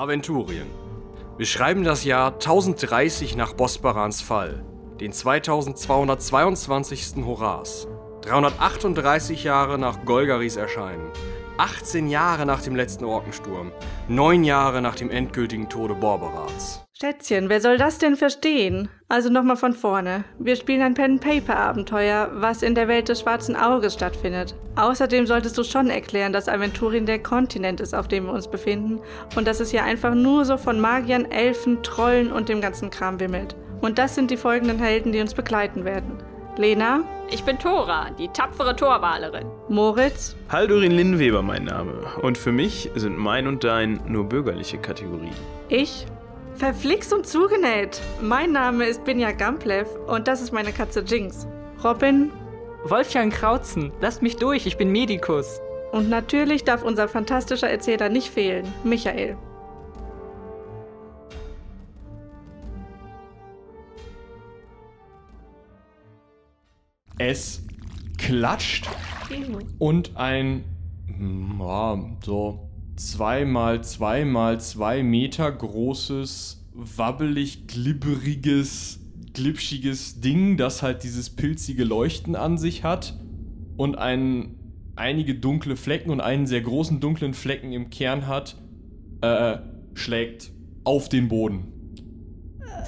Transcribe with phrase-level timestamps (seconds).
[0.00, 0.66] Aventurien.
[1.36, 4.64] Wir schreiben das Jahr 1030 nach Bosbarans Fall,
[4.98, 7.26] den 2222.
[7.26, 7.86] Horas,
[8.22, 11.10] 338 Jahre nach Golgaris Erscheinen,
[11.58, 13.72] 18 Jahre nach dem letzten Orkensturm,
[14.08, 16.84] 9 Jahre nach dem endgültigen Tode Borberats.
[17.00, 18.90] Schätzchen, wer soll das denn verstehen?
[19.08, 20.24] Also nochmal von vorne.
[20.38, 24.54] Wir spielen ein Pen-Paper-Abenteuer, was in der Welt des schwarzen Auges stattfindet.
[24.76, 29.00] Außerdem solltest du schon erklären, dass Aventurien der Kontinent ist, auf dem wir uns befinden
[29.34, 33.18] und dass es hier einfach nur so von Magiern, Elfen, Trollen und dem ganzen Kram
[33.18, 33.56] wimmelt.
[33.80, 36.18] Und das sind die folgenden Helden, die uns begleiten werden.
[36.56, 37.00] Lena,
[37.32, 39.46] Ich bin Tora, die tapfere Torwalerin.
[39.68, 41.92] Moritz, Haldurin Linnweber mein Name.
[42.22, 45.34] Und für mich sind mein und dein nur bürgerliche Kategorien.
[45.68, 46.06] ich.
[46.56, 48.00] Verflixt und zugenäht.
[48.20, 51.46] Mein Name ist Binja Gamplev und das ist meine Katze Jinx.
[51.82, 52.30] Robin
[52.84, 55.60] Wolfgang Krautzen, lasst mich durch, ich bin Medikus.
[55.92, 59.36] und natürlich darf unser fantastischer Erzähler nicht fehlen, Michael.
[67.20, 67.62] Es
[68.16, 68.88] klatscht
[69.78, 70.64] und ein
[71.06, 79.00] hm, ja, so zwei mal zwei mal zwei Meter großes, wabbelig, glibberiges,
[79.34, 83.20] glitschiges Ding, das halt dieses pilzige Leuchten an sich hat
[83.76, 84.54] und ein,
[84.96, 88.56] einige dunkle Flecken und einen sehr großen dunklen Flecken im Kern hat,
[89.20, 89.58] äh,
[89.92, 90.52] schlägt
[90.84, 91.79] auf den Boden.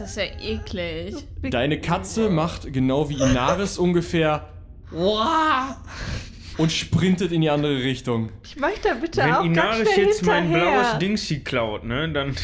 [0.03, 1.15] Das ist ja eklig.
[1.43, 4.49] Deine Katze macht genau wie Inaris ungefähr
[4.91, 8.31] und sprintet in die andere Richtung.
[8.45, 10.71] Ich möchte da bitte Wenn auch ganz Inaris schnell jetzt mein hinterher.
[10.81, 12.35] blaues Dingsy klaut, ne, dann.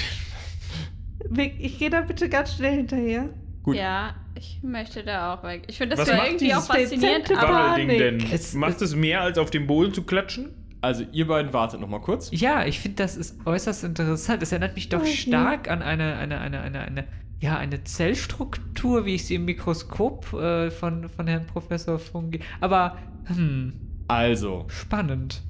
[1.59, 3.29] Ich gehe da bitte ganz schnell hinterher.
[3.65, 3.75] Gut.
[3.77, 5.65] Ja, ich möchte da auch weg.
[5.67, 8.33] Ich finde das Was ja macht irgendwie auch dieses faszinierend, dezente aber Wabbelding denn?
[8.33, 10.51] Es- Macht es mehr als auf dem Boden zu klatschen?
[10.81, 12.31] Also ihr beiden wartet noch mal kurz.
[12.31, 14.43] Ja, ich finde, das ist äußerst interessant.
[14.45, 15.11] Es erinnert mich doch Okay.
[15.13, 17.05] stark an eine, eine, eine, eine, eine,
[17.41, 22.41] ja, eine Zellstruktur, wie ich sie im Mikroskop äh, von, von Herrn Professor Fungi.
[22.61, 23.73] Aber, hm,
[24.09, 25.43] Also, spannend.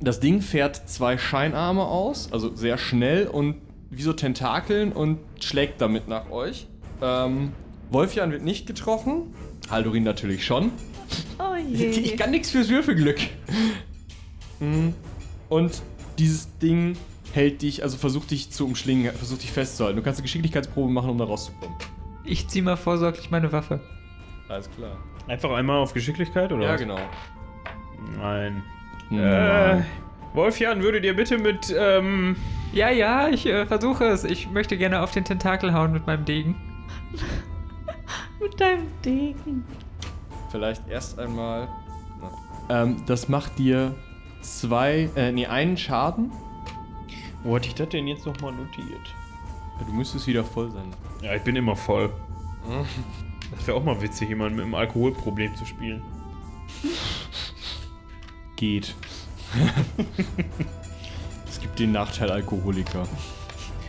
[0.00, 3.56] das Ding fährt zwei Scheinarme aus, also sehr schnell und
[3.90, 6.66] wie so Tentakeln und schlägt damit nach euch.
[7.02, 7.52] Ähm,
[7.90, 9.34] Wolfjan wird nicht getroffen.
[9.70, 10.70] Haldorin natürlich schon.
[11.38, 11.78] Oh Ich
[12.10, 12.16] je.
[12.16, 13.18] kann nichts fürs Würfelglück.
[14.60, 14.94] Mhm.
[15.48, 15.82] Und
[16.18, 16.96] dieses Ding
[17.34, 19.96] hält dich, also versucht dich zu umschlingen, versucht dich festzuhalten.
[19.96, 21.76] Du kannst eine Geschicklichkeitsprobe machen, um da rauszukommen.
[22.24, 23.80] Ich zieh mal vorsorglich meine Waffe.
[24.48, 24.96] Alles klar.
[25.28, 26.64] Einfach einmal auf Geschicklichkeit, oder?
[26.64, 26.80] Ja, was?
[26.80, 26.98] genau.
[28.18, 28.62] Nein.
[29.10, 29.82] Äh.
[30.34, 32.36] Wolfjan, würdet ihr bitte mit, ähm.
[32.72, 34.24] Ja, ja, ich äh, versuche es.
[34.24, 36.56] Ich möchte gerne auf den Tentakel hauen mit meinem Degen.
[38.40, 39.64] Mit deinem Degen.
[40.50, 41.68] Vielleicht erst einmal.
[42.68, 43.94] Ähm, das macht dir
[44.40, 46.32] zwei, äh, nee, einen Schaden.
[47.44, 49.14] Wo hatte ich das denn jetzt nochmal notiert?
[49.86, 50.94] Du müsstest wieder voll sein.
[51.22, 52.10] Ja, ich bin immer voll.
[53.50, 56.02] Das wäre auch mal witzig, jemanden mit einem Alkoholproblem zu spielen.
[58.56, 58.94] Geht.
[61.48, 63.06] es gibt den Nachteil Alkoholiker.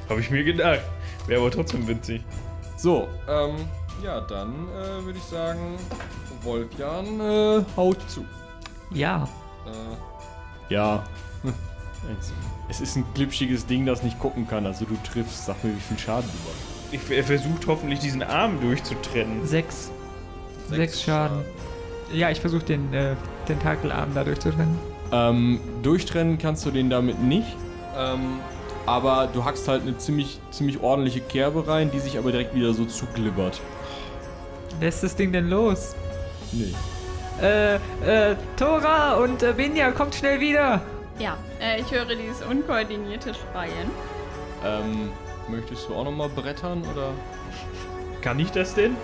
[0.09, 0.81] Habe ich mir gedacht.
[1.27, 2.21] Wäre aber trotzdem witzig.
[2.77, 3.55] So, ähm,
[4.03, 5.77] ja, dann äh, würde ich sagen,
[6.41, 8.25] Wolfjan äh, haut zu.
[8.91, 9.27] Ja.
[9.65, 11.03] Äh, ja.
[12.19, 12.33] Es-
[12.69, 14.65] Es ist ein glitschiges Ding, das nicht gucken kann.
[14.65, 17.09] Also du triffst, sag mir, wie viel Schaden du machst.
[17.09, 19.45] Ich, er versucht hoffentlich diesen Arm durchzutrennen.
[19.45, 19.91] Sechs.
[20.69, 21.41] Sechs, Schaden.
[22.11, 23.15] Ja, ich versuche den äh,
[23.47, 24.77] Tentakelarm da durchzutrennen.
[25.11, 27.55] Ähm, durchtrennen kannst du den damit nicht.
[27.97, 28.39] Ähm,
[28.85, 32.73] aber du hackst halt eine ziemlich, ziemlich ordentliche Kerbe rein, die sich aber direkt wieder
[32.73, 33.61] so zuglibbert.
[34.81, 35.95] Lässt das Ding denn los?
[36.51, 36.73] Nee.
[37.41, 40.81] Äh, äh, Tora und äh, Binja, kommt schnell wieder!
[41.19, 43.89] Ja, äh, ich höre dieses unkoordinierte Schreien.
[44.65, 45.11] Ähm,
[45.49, 47.11] möchtest du auch nochmal brettern oder?
[48.21, 48.95] Kann ich das denn?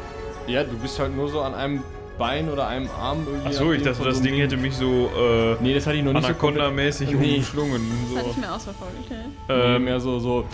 [0.47, 1.84] Ja, du bist halt nur so an einem
[2.18, 3.47] Bein oder einem Arm irgendwie.
[3.47, 6.14] Achso, ich dachte, das so Ding hätte mich so, äh, Nee, das hatte ich noch
[6.14, 7.38] nicht so Anaconda-mäßig Nee.
[7.38, 7.81] umschlungen.
[8.14, 8.41] Das hatte ich So.
[8.41, 9.26] mir auch so vorgestellt.
[9.47, 10.46] Nee, Ähm, mehr so, so.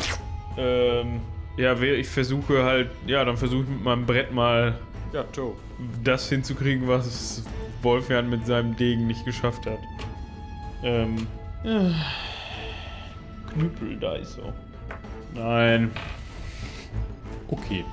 [0.58, 1.22] ähm,
[1.58, 4.78] ja, ich versuche halt, ja, dann versuche ich mit meinem Brett mal
[5.14, 5.54] Ja, Joe.
[6.04, 7.44] das hinzukriegen, was
[7.82, 9.80] Wolfjan mit seinem Degen nicht geschafft hat.
[10.84, 11.26] Ähm.
[11.66, 11.92] Äh,
[13.54, 14.54] Knüppel, da ist so.
[15.34, 15.92] Nein.
[17.48, 17.84] Okay.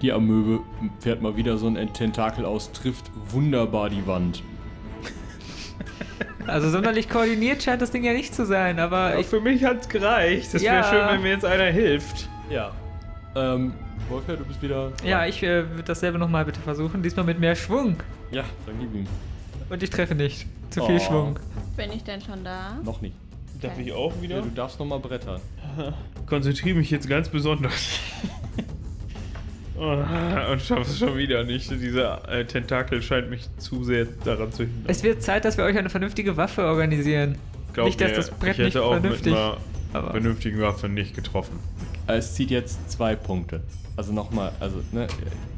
[0.00, 0.60] Die Amöbe
[1.00, 4.42] fährt mal wieder so ein Tentakel aus, trifft wunderbar die Wand.
[6.44, 9.64] Also sonderlich koordiniert scheint das Ding ja nicht zu sein, aber Ja, ich, für mich
[9.64, 10.52] hat's gereicht.
[10.52, 10.82] Das wäre Ja.
[10.82, 12.28] schön, wenn mir jetzt einer hilft.
[12.50, 12.72] Ja.
[13.36, 13.72] Ähm,
[14.08, 14.90] Wolfgang, du bist wieder.
[15.04, 17.94] ja, ich äh, würde dasselbe nochmal bitte versuchen, diesmal mit mehr Schwung.
[18.32, 19.06] Ja, dann gib ihm.
[19.72, 20.46] Und ich treffe nicht.
[20.70, 20.98] Zu viel Oh.
[21.00, 21.38] Schwung.
[21.76, 22.78] Bin ich denn schon da?
[22.84, 23.14] Noch nicht.
[23.60, 24.42] Darf ich auch Ja, wieder?
[24.42, 25.40] du darfst nochmal brettern.
[26.26, 27.72] konzentriere mich jetzt ganz besonders.
[29.74, 29.96] Oh,
[30.52, 31.68] und schaffe es schon wieder nicht.
[31.70, 34.84] Dieser äh, Tentakel scheint mich zu sehr daran zu hindern.
[34.86, 37.36] Es wird Zeit, dass wir euch eine vernünftige Waffe organisieren.
[37.72, 39.56] Glaub nicht, dass mir, das Brett ich hätte nicht auch vernünftig- mit einer
[39.94, 41.58] aber- vernünftigen Waffe nicht getroffen.
[42.06, 43.62] Es zieht jetzt zwei Punkte.
[43.96, 45.08] Also nochmal, also ne,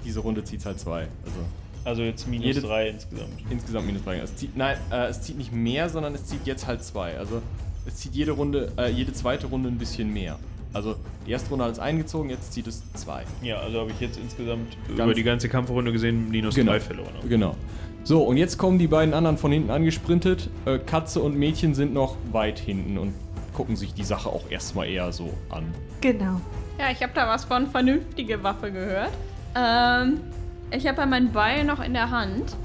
[0.06, 1.00] diese Runde zieht halt zwei.
[1.24, 1.36] Also
[1.84, 3.28] Also jetzt minus Jede- drei insgesamt.
[3.50, 4.16] insgesamt minus drei.
[4.18, 7.18] Es zieht, nein, äh, es zieht nicht mehr, sondern es zieht jetzt halt zwei.
[7.18, 7.42] Also
[7.86, 10.38] es zieht jede Runde, äh, jede zweite Runde ein bisschen mehr.
[10.72, 10.96] Also
[11.26, 13.22] die erste Runde hat es eingezogen, jetzt zieht es zwei.
[13.42, 16.72] Ja, also habe ich jetzt insgesamt Ganz- über die ganze Kampfrunde gesehen minus Genau.
[16.72, 17.12] drei verloren.
[17.28, 17.54] Genau.
[18.02, 20.48] So, und jetzt kommen die beiden anderen von hinten angesprintet.
[20.66, 23.14] Äh, Katze und Mädchen sind noch weit hinten und
[23.54, 25.64] gucken sich die Sache auch erstmal eher so an.
[26.00, 26.40] Genau.
[26.78, 29.10] Ja, ich habe da was von vernünftige Waffe gehört.
[29.54, 30.20] Ähm,
[30.70, 32.56] ich habe ja mein Beil noch in der Hand.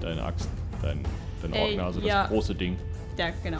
[0.00, 0.48] Deine Axt,
[0.82, 1.00] dein,
[1.42, 2.26] dein Ey, Ordner, also das ja.
[2.26, 2.76] große Ding.
[3.16, 3.58] Ja, genau.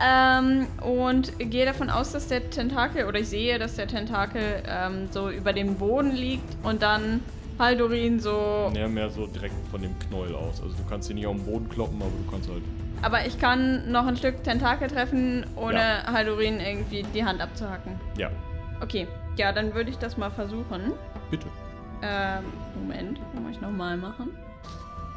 [0.00, 5.08] Ähm, und gehe davon aus, dass der Tentakel, oder ich sehe, dass der Tentakel ähm,
[5.10, 7.20] so über dem Boden liegt und dann
[7.58, 8.70] Haldorin so.
[8.74, 10.62] Ja, mehr so direkt von dem Knäuel aus.
[10.62, 12.62] Also du kannst ihn nicht auf den Boden kloppen, aber du kannst halt.
[13.02, 16.12] Aber ich kann noch ein Stück Tentakel treffen, ohne Ja.
[16.12, 17.98] Haldorin irgendwie die Hand abzuhacken.
[18.16, 18.30] Ja,
[18.80, 20.92] Okay, ja, dann würde ich das mal versuchen.
[21.32, 21.48] bitte.
[22.02, 24.30] Ähm, Moment, kann muss ich nochmal machen.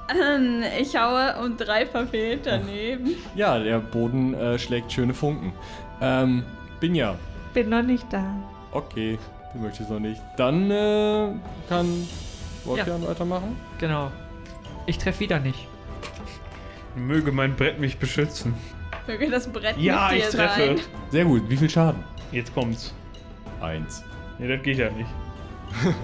[0.10, 3.12] Ähm, Ich haue und drei verfehlt daneben.
[3.36, 5.54] Ja, der Boden äh, schlägt schöne Funken.
[6.01, 6.44] Ähm,
[6.80, 7.16] Binja.
[7.54, 8.25] Bin noch nicht da.
[8.72, 9.18] Okay,
[9.54, 10.22] du möchtest noch nicht.
[10.38, 11.33] Dann äh,
[11.69, 12.07] kann
[12.66, 13.56] Wolfgang weitermachen.
[13.80, 14.12] Genau.
[14.86, 15.68] Ich treffe wieder nicht.
[16.95, 18.54] Möge mein Brett mich beschützen.
[19.07, 20.60] Möge das Brett Ja, mit ich treffe.
[20.60, 20.80] sein.
[21.10, 21.50] Sehr gut.
[21.50, 22.04] Wie viel Schaden?
[22.31, 22.94] Jetzt kommt's.
[23.62, 24.04] Eins.
[24.39, 25.10] Nee, das geht ja nicht.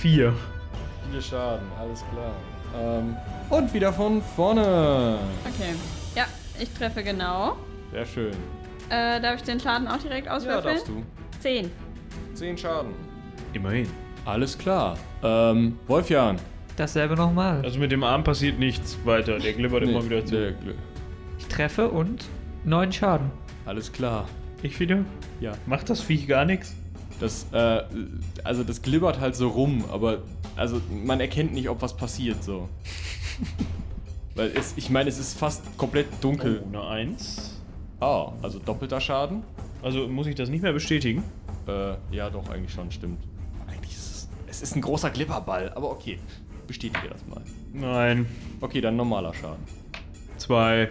[0.00, 0.32] Vier.
[1.10, 2.32] Vier Schaden, alles klar.
[2.80, 3.16] Ähm,
[3.50, 5.18] und wieder von vorne.
[5.44, 5.74] Okay.
[6.14, 6.24] Ja,
[6.58, 7.56] ich treffe genau.
[7.92, 8.32] Sehr schön.
[8.88, 10.74] Äh, darf ich den Schaden auch direkt Ja, auswürfeln?
[10.76, 11.02] darfst du.
[11.40, 11.70] Zehn.
[12.34, 12.92] Zehn Schaden.
[13.52, 13.88] Immerhin.
[14.24, 14.96] Alles klar.
[15.22, 16.36] Ähm, Wolfjan.
[16.76, 17.60] Dasselbe nochmal.
[17.64, 19.38] Also mit dem Arm passiert nichts weiter.
[19.38, 20.34] Der glibbert immer wieder zu.
[20.36, 20.74] der Gl-
[21.38, 22.24] Ich treffe und
[22.64, 23.30] neun Schaden.
[23.66, 24.26] Alles klar.
[24.62, 24.98] Ich wieder?
[25.40, 25.52] Ja.
[25.66, 26.74] Macht das Viech gar nichts?
[27.20, 27.82] Das, äh,
[28.44, 30.22] also das glibbert halt so rum, aber
[30.56, 32.68] also man erkennt nicht, ob was passiert so.
[34.34, 36.62] Weil es, ich meine, es ist fast komplett dunkel.
[36.64, 37.60] Oh, eine Eins.
[38.00, 39.42] Oh, also doppelter Schaden?
[39.82, 41.22] Also muss ich das nicht mehr bestätigen?
[41.66, 43.22] Äh, ja doch, eigentlich schon, stimmt.
[43.68, 46.18] Eigentlich ist es, es ist ein großer Glibberball, aber okay.
[46.66, 47.42] Bestätige das mal.
[47.72, 48.26] Nein.
[48.60, 49.64] Okay, dann normaler Schaden.
[50.38, 50.88] Zwei.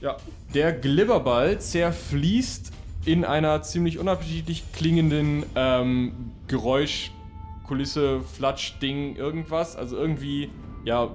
[0.00, 0.16] Ja.
[0.54, 2.72] Der Glibberball zerfließt
[3.04, 9.76] in einer ziemlich unappetitlich klingenden ähm, Geräuschkulisse, Flatsch-Ding, irgendwas.
[9.76, 10.50] Also irgendwie,
[10.84, 11.10] ja,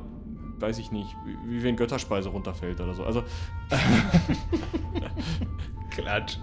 [0.59, 3.03] weiß ich nicht, wie, wie wenn Götterspeise runterfällt oder so.
[3.03, 3.23] Also,
[5.91, 6.37] Klatsch.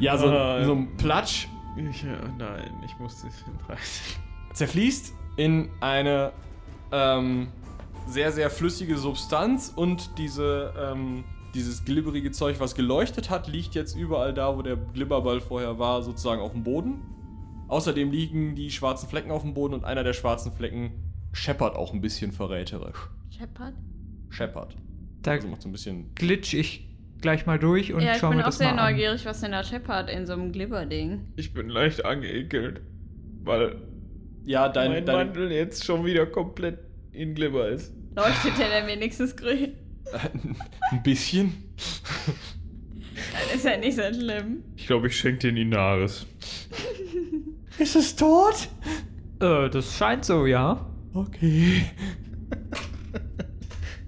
[0.00, 0.64] ja, so, ja.
[0.64, 4.16] so ein Platsch Ich, ja, nein, ich muss das hinreißen.
[4.54, 6.32] zerfließt in eine
[6.92, 7.48] ähm,
[8.06, 13.96] sehr, sehr flüssige Substanz und diese, ähm, dieses glibberige Zeug, was geleuchtet hat, liegt jetzt
[13.96, 17.02] überall da, wo der Glibberball vorher war, sozusagen auf dem Boden.
[17.68, 20.90] Außerdem liegen die schwarzen Flecken auf dem Boden und einer der schwarzen Flecken
[21.32, 23.08] scheppert auch ein bisschen verräterisch.
[23.30, 23.74] Shepard?
[24.30, 24.76] Scheppert.
[25.22, 26.14] Da Also macht so ein bisschen.
[26.14, 26.88] glitsch ich
[27.20, 28.92] gleich mal durch und Ja, ich schau bin mir auch das sehr mal an.
[28.94, 31.32] neugierig, was denn da Shepard in so einem Glibberding.
[31.36, 32.80] Ich bin leicht angeekelt,
[33.42, 33.82] weil
[34.44, 34.92] Ja, dein.
[34.92, 36.78] mein dein Mantel jetzt schon wieder komplett
[37.12, 37.92] in Glibber ist.
[38.16, 39.72] Leuchtet der denn wenigstens grün?
[40.90, 41.54] Ein bisschen.
[43.32, 44.62] Das ist ja nicht so schlimm.
[44.76, 46.26] Ich glaube, ich schenke den Inaris.
[47.78, 48.68] Ist es tot?
[49.40, 50.86] Äh, das scheint so, ja.
[51.14, 51.82] Okay.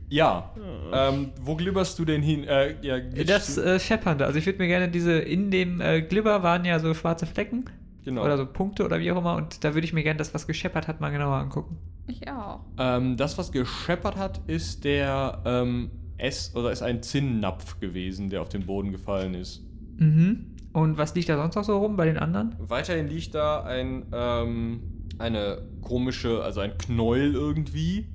[0.09, 0.54] ja.
[0.92, 2.45] Ähm, wo glibberst du denn hin?
[2.45, 4.26] Äh, ja, Das äh, Scheppernde.
[4.26, 7.64] Also ich würde mir gerne diese, in dem äh, Glibber waren ja so schwarze Flecken.
[8.04, 8.25] Genau.
[8.25, 9.37] Oder so Punkte oder wie auch immer.
[9.37, 11.78] Und da würde ich mir gerne das, was gescheppert hat, mal genauer angucken.
[12.07, 12.61] Ich auch.
[12.78, 18.42] Ähm, das, was gescheppert hat, ist der ähm, S oder ist ein Zinnnapf gewesen, der
[18.42, 19.62] auf den Boden gefallen ist.
[19.97, 20.57] Mhm.
[20.73, 22.54] Und was liegt da sonst noch so rum bei den anderen?
[22.59, 28.07] Weiterhin liegt da ein ähm, eine komische, also ein Knäuel irgendwie,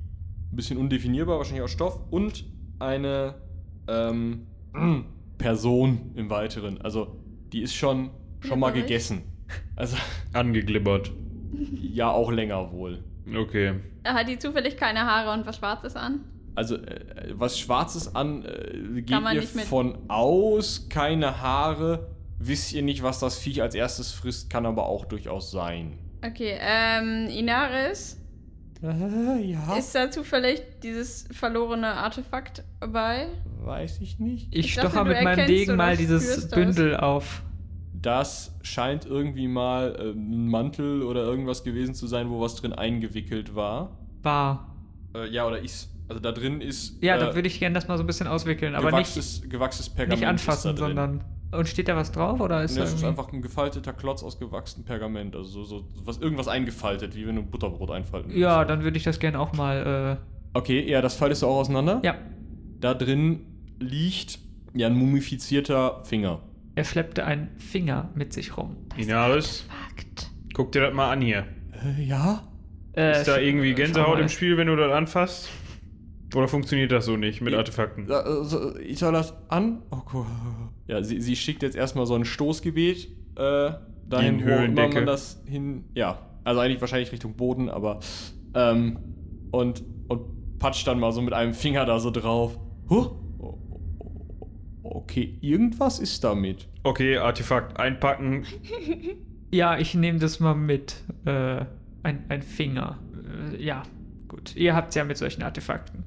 [0.50, 2.44] ein bisschen undefinierbar, wahrscheinlich aus Stoff und
[2.78, 3.34] eine
[3.88, 4.46] ähm,
[5.38, 6.80] Person im Weiteren.
[6.80, 7.16] Also
[7.52, 9.22] die ist schon schon mal gegessen.
[9.76, 9.96] Also
[10.32, 11.10] Angeglibbert.
[11.80, 13.02] ja auch länger wohl.
[13.34, 13.74] Okay.
[14.04, 16.20] Hat die zufällig keine Haare und was Schwarzes an?
[16.54, 22.06] Also, äh, was Schwarzes an, äh, geht man ihr von aus, keine Haare.
[22.38, 25.98] Wisst ihr nicht, was das Viech als erstes frisst, kann aber auch durchaus sein.
[26.24, 28.20] Okay, ähm, Inaris,
[28.82, 29.76] Äh, ja.
[29.76, 33.28] ist da zufällig dieses verlorene Artefakt bei?
[33.64, 34.48] Weiß ich nicht.
[34.54, 36.58] Ich, Ich dachte, du mit meinem Degen mal dieses spürst das.
[36.58, 37.42] Bündel auf.
[38.02, 42.72] Das scheint irgendwie mal äh, ein Mantel oder irgendwas gewesen zu sein, wo was drin
[42.72, 43.98] eingewickelt war.
[44.22, 44.74] War.
[45.14, 45.90] Äh, ja, oder ist.
[46.08, 47.02] Also da drin ist.
[47.02, 49.42] Ja, äh, da würde ich gerne das mal so ein bisschen auswickeln, aber nicht, gewachstes,
[49.48, 50.20] gewachstes Pergament.
[50.20, 51.24] nicht anfassen, sondern.
[51.52, 54.22] Und steht da was drauf oder ist Nee, da es ist einfach ein gefalteter Klotz
[54.22, 55.36] aus gewachsenem Pergament.
[55.36, 58.96] Also so, so was, irgendwas eingefaltet, wie wenn du ein Butterbrot einfalten Ja, dann würde
[58.96, 60.18] ich das gerne auch mal.
[60.54, 62.00] Okay, ja, das faltest du auch auseinander.
[62.02, 62.14] Äh, ja,
[62.80, 63.46] Da drin
[63.78, 64.38] liegt
[64.74, 66.40] ja ein mumifizierter Finger.
[66.76, 68.76] Er schleppte einen Finger mit sich rum.
[68.96, 69.66] Inaris,
[70.54, 71.46] guck dir das mal an hier.
[71.72, 72.42] Äh, ja?
[72.94, 75.48] Äh, Ist da irgendwie schau Gänsehaut im Spiel, wenn du das anfasst?
[76.34, 78.08] Oder funktioniert das so nicht mit Artefakten?
[78.10, 79.82] Äh, so, Ich soll das an?
[79.90, 80.26] Oh Gott.
[80.86, 83.72] Ja, sie, sie schickt jetzt erstmal so ein Stoßgebet äh,
[84.08, 85.84] dahin, In wo immer man das hin.
[85.94, 88.00] Ja, also eigentlich wahrscheinlich Richtung Boden, aber.
[88.54, 88.98] Ähm,
[89.50, 92.58] und, und patscht dann mal so mit einem Finger da so drauf.
[92.90, 93.12] Huh?
[94.90, 96.66] Okay, irgendwas ist damit.
[96.82, 98.44] Okay, Artefakt einpacken.
[99.52, 100.96] Ja, ich nehme das mal mit.
[101.24, 101.64] Äh,
[102.02, 102.98] ein, ein Finger.
[103.52, 103.84] Äh, ja,
[104.26, 104.56] gut.
[104.56, 106.02] Ihr habt's ja mit solchen Artefakten.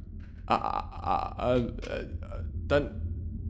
[0.46, 1.70] Ah, ah, ah, äh, äh,
[2.68, 2.92] dann.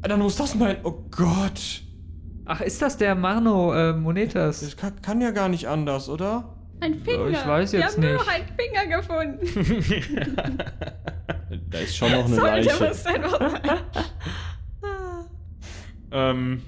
[0.02, 0.78] Dann muss das mein.
[0.84, 1.82] Oh Gott.
[2.46, 4.62] Ach, ist das der Marno äh, Monetas?
[4.62, 6.56] Das kann, kann ja gar nicht anders, oder?
[6.82, 7.28] Ein Finger.
[7.30, 8.22] ich weiß Wir jetzt haben nur nicht.
[8.22, 10.58] noch einen Finger gefunden.
[11.72, 12.72] Da ist schon noch eine Sollte Leiche.
[12.72, 13.22] einfach sein.
[16.12, 16.62] ähm,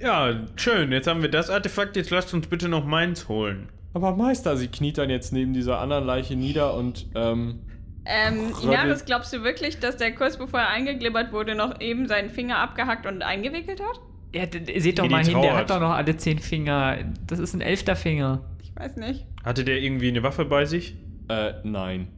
[0.00, 0.92] ja, schön.
[0.92, 1.96] Jetzt haben wir das Artefakt.
[1.96, 3.68] Jetzt lasst uns bitte noch meins holen.
[3.92, 7.60] Aber Meister, sie kniet dann jetzt neben dieser anderen Leiche nieder und, ähm,
[8.04, 12.30] Ähm, Inaris, glaubst du wirklich, dass der kurz bevor er eingeglibbert wurde, noch eben seinen
[12.30, 14.00] Finger abgehackt und eingewickelt hat?
[14.34, 14.44] Ja,
[14.80, 15.56] seht doch mal hin, der trauert.
[15.56, 16.98] hat doch noch alle zehn Finger.
[17.26, 18.44] Das ist ein elfter Finger.
[18.62, 19.26] Ich weiß nicht.
[19.44, 20.96] Hatte der irgendwie eine Waffe bei sich?
[21.28, 22.08] äh, nein.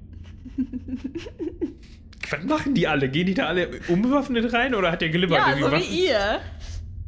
[2.30, 3.08] Was machen die alle?
[3.08, 5.38] Gehen die da alle unbewaffnet rein oder hat der gelibbert?
[5.38, 5.84] Ja, irgendwie so Waffen?
[5.92, 6.40] wie ihr.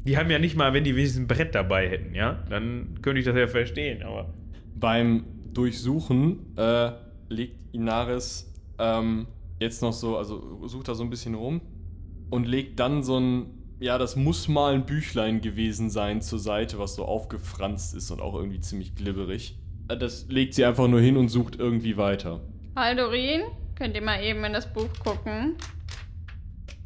[0.07, 2.43] Die haben ja nicht mal, wenn die wenigstens ein Brett dabei hätten, ja?
[2.51, 4.35] Dann könnte ich das ja verstehen, aber.
[4.77, 6.91] Beim Durchsuchen, äh,
[7.29, 9.27] legt Inaris, ähm,
[9.61, 11.61] jetzt noch so, also sucht da so ein bisschen rum
[12.31, 13.47] und legt dann so ein,
[13.81, 18.21] ja, das muss mal ein Büchlein gewesen sein zur Seite, was so aufgefranst ist und
[18.21, 19.57] auch irgendwie ziemlich glibberig.
[19.89, 22.41] Äh, Das legt sie einfach nur hin und sucht irgendwie weiter.
[22.77, 23.43] Haldorin,
[23.77, 25.57] könnt ihr mal eben in das Buch gucken?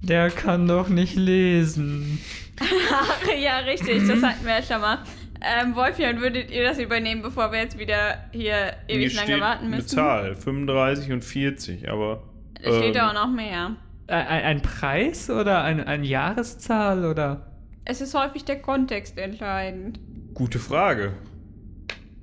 [0.01, 2.21] Der kann doch nicht lesen.
[2.61, 4.99] Ach ja, richtig, das hatten wir ja schon mal.
[5.41, 9.41] Ähm, Wolfjan, würdet ihr das übernehmen, bevor wir jetzt wieder hier ewig Hier lange steht
[9.41, 9.89] warten Eine müssen?
[9.89, 12.25] Zahl, 35 und 40, aber.
[12.61, 13.77] Es steht ähm, auch noch mehr.
[14.09, 17.47] Ein, ein ein Preis oder ein, eine Jahreszahl oder?
[17.85, 20.01] Es ist häufig der Kontext entscheidend.
[20.35, 21.13] Gute Frage.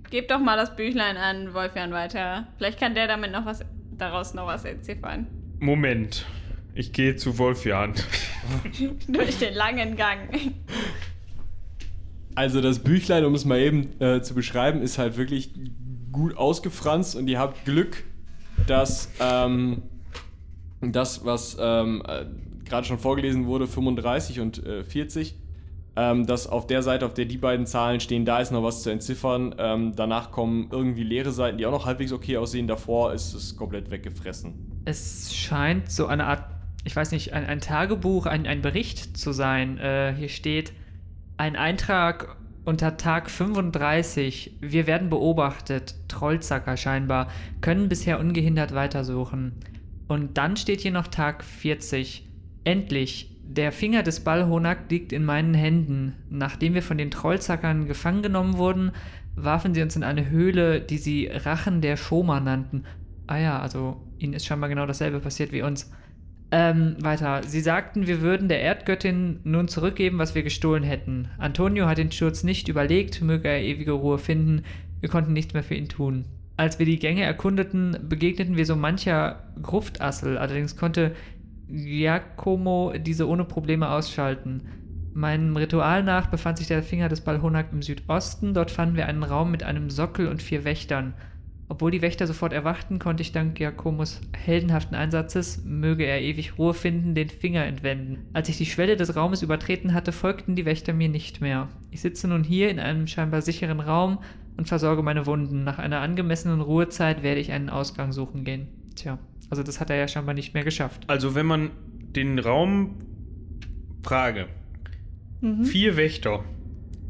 [0.10, 2.48] Gebt doch mal das Büchlein an Wolfjan weiter.
[2.58, 3.64] Vielleicht kann der damit noch was
[3.98, 5.28] daraus noch was entziffern.
[5.60, 6.26] Moment.
[6.74, 7.94] Ich gehe zu Wolfjan.
[9.08, 10.30] Durch den langen Gang.
[12.36, 15.52] Also das Büchlein, um es mal eben äh, zu beschreiben, ist halt wirklich
[16.12, 18.04] gut ausgefranst und ihr habt Glück,
[18.68, 19.84] dass ähm,
[20.82, 22.26] das, was ähm, äh,
[22.66, 25.36] gerade schon vorgelesen wurde, 35 und äh, 40,
[25.96, 28.84] ähm, dass auf der Seite, auf der die beiden Zahlen stehen, da ist noch was
[28.84, 29.56] zu entziffern.
[29.58, 32.68] Ähm, danach kommen irgendwie leere Seiten, die auch noch halbwegs okay aussehen.
[32.68, 34.82] Davor ist es komplett weggefressen.
[34.86, 36.44] Es scheint so eine Art,
[36.84, 39.78] ich weiß nicht, ein, ein Tagebuch, ein, ein Bericht zu sein.
[39.78, 40.74] Äh, hier steht
[41.38, 44.58] ein Eintrag unter Tag 35.
[44.60, 45.96] Wir werden beobachtet.
[46.08, 47.30] Trollzacker scheinbar.
[47.62, 49.54] Können bisher ungehindert weitersuchen.
[50.08, 52.28] Und dann steht hier noch Tag 40.
[52.64, 53.35] Endlich.
[53.48, 56.16] Der Finger des Ballhonak liegt in meinen Händen.
[56.30, 58.92] Nachdem wir von den Trollzackern gefangen genommen wurden,
[59.36, 62.84] warfen sie uns in eine Höhle, die sie Rachen der Schoma nannten.
[63.28, 65.92] Ah ja, also ihnen ist scheinbar genau dasselbe passiert wie uns.
[66.52, 67.42] Ähm, weiter.
[67.44, 71.30] Sie sagten, wir würden der Erdgöttin nun zurückgeben, was wir gestohlen hätten.
[71.38, 74.64] Antonio hat den Sturz nicht überlegt, möge er ewige Ruhe finden.
[75.00, 76.26] Wir konnten nichts mehr für ihn tun.
[76.58, 81.14] Als wir die Gänge erkundeten, begegneten wir so mancher Gruftassel, allerdings konnte
[81.68, 84.62] Giacomo diese ohne Probleme ausschalten.
[85.14, 88.54] Meinem Ritual nach befand sich der Finger des Balhonak im Südosten.
[88.54, 91.14] Dort fanden wir einen Raum mit einem Sockel und vier Wächtern.
[91.68, 96.76] Obwohl die Wächter sofort erwachten, konnte ich dank Giacomos heldenhaften Einsatzes, möge er ewig Ruhe
[96.76, 98.26] finden, den Finger entwenden.
[98.34, 101.70] Als ich die Schwelle des Raumes übertreten hatte, folgten die Wächter mir nicht mehr.
[101.90, 104.20] Ich sitze nun hier in einem scheinbar sicheren Raum
[104.58, 105.64] und versorge meine Wunden.
[105.64, 108.68] Nach einer angemessenen Ruhezeit werde ich einen Ausgang suchen gehen.
[108.96, 109.18] Tja,
[109.50, 111.04] also das hat er ja scheinbar nicht mehr geschafft.
[111.08, 111.72] Also, wenn man
[112.16, 112.96] den Raum.
[114.04, 114.48] Frage.
[115.42, 115.66] Mhm.
[115.66, 116.44] Vier Wächter.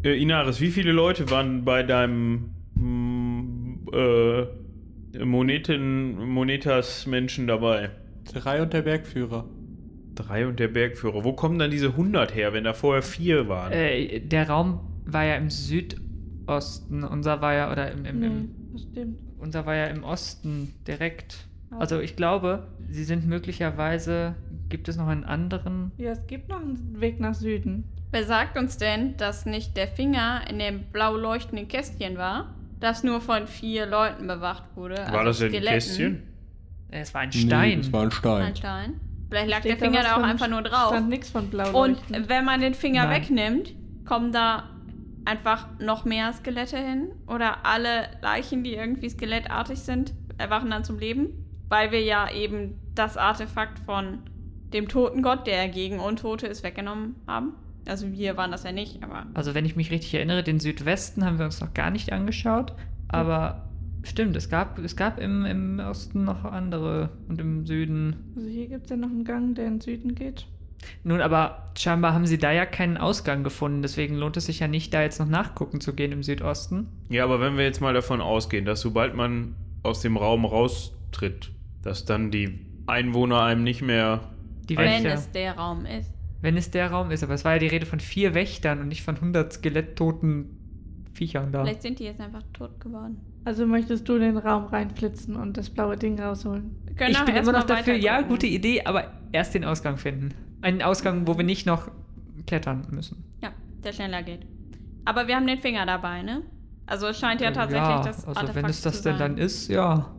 [0.04, 2.52] Äh, Inaris, wie viele Leute waren bei deinem.
[2.76, 4.46] mm, äh,
[5.26, 7.90] Moneten, Monetas Menschen dabei?
[8.34, 9.46] Drei und der Bergführer.
[10.14, 11.24] Drei und der Bergführer.
[11.24, 13.72] Wo kommen dann diese 100 her, wenn da vorher vier waren?
[13.72, 17.04] Äh, der Raum war ja im Südosten.
[17.04, 19.18] Unser war ja, oder im, im, Nee, im das stimmt.
[19.38, 21.48] unser war ja im Osten direkt.
[21.72, 24.36] Also ich glaube, sie sind möglicherweise,
[24.70, 25.92] gibt es noch einen anderen?
[25.98, 27.84] Ja, es gibt noch einen Weg nach Süden.
[28.12, 33.04] Wer sagt uns denn, dass nicht der Finger in dem blau leuchtenden Kästchen war, das
[33.04, 34.96] nur von vier Leuten bewacht wurde?
[34.96, 35.74] War also das denn ein?
[35.74, 36.24] Kästchen?
[36.92, 37.82] Es war ein Nee, Stein.
[37.82, 38.42] das war ein Stein.
[38.44, 38.94] Ein Stein.
[39.30, 40.90] Vielleicht lag Steht der Finger da auch einfach nur drauf.
[40.90, 43.22] Stand nichts von blau Und wenn man den Finger Nein.
[43.22, 43.74] wegnimmt,
[44.06, 44.70] kommen da
[45.26, 47.10] einfach noch mehr Skelette hin?
[47.28, 51.45] Oder alle Leichen, die irgendwie skelettartig sind, erwachen dann zum Leben?
[51.76, 54.20] Weil wir ja eben das Artefakt von
[54.72, 57.52] dem toten Gott, der gegen Untote ist, weggenommen haben.
[57.86, 61.26] Also wir waren das ja nicht, aber Also wenn ich mich richtig erinnere, den Südwesten
[61.26, 62.74] haben wir uns noch gar nicht angeschaut.
[63.10, 63.68] Aber
[64.04, 68.16] stimmt, es gab, es gab im, im Osten noch andere und im Süden.
[68.38, 70.48] Also hier gibt es ja noch einen Gang, der in den Süden geht.
[71.04, 73.82] Nun, aber scheinbar haben sie da ja keinen Ausgang gefunden.
[73.82, 76.88] Deswegen lohnt es sich ja nicht, da jetzt noch nachgucken zu gehen im Südosten.
[77.10, 81.52] Ja, aber wenn wir jetzt mal davon ausgehen, dass sobald man aus dem Raum raustritt,
[81.86, 84.22] dass dann die Einwohner einem nicht mehr.
[84.68, 85.14] Die wenn Wächter.
[85.14, 86.12] es der Raum ist.
[86.42, 87.24] Wenn es der Raum ist.
[87.24, 90.58] Aber es war ja die Rede von vier Wächtern und nicht von 100 skeletttoten
[91.14, 91.64] Viechern da.
[91.64, 93.22] Vielleicht sind die jetzt einfach tot geworden.
[93.46, 96.76] Also möchtest du in den Raum reinflitzen und das blaue Ding rausholen?
[96.86, 100.34] Wir können Ich bin immer noch dafür, ja, gute Idee, aber erst den Ausgang finden.
[100.62, 101.92] Einen Ausgang, wo wir nicht noch
[102.48, 103.24] klettern müssen.
[103.44, 103.52] Ja,
[103.84, 104.48] der schneller geht.
[105.06, 106.42] Aber wir haben den Finger dabei, ne?
[106.88, 109.36] Also es scheint ja tatsächlich ja, das also Artefakt wenn es das denn sein.
[109.36, 110.15] dann ist, ja.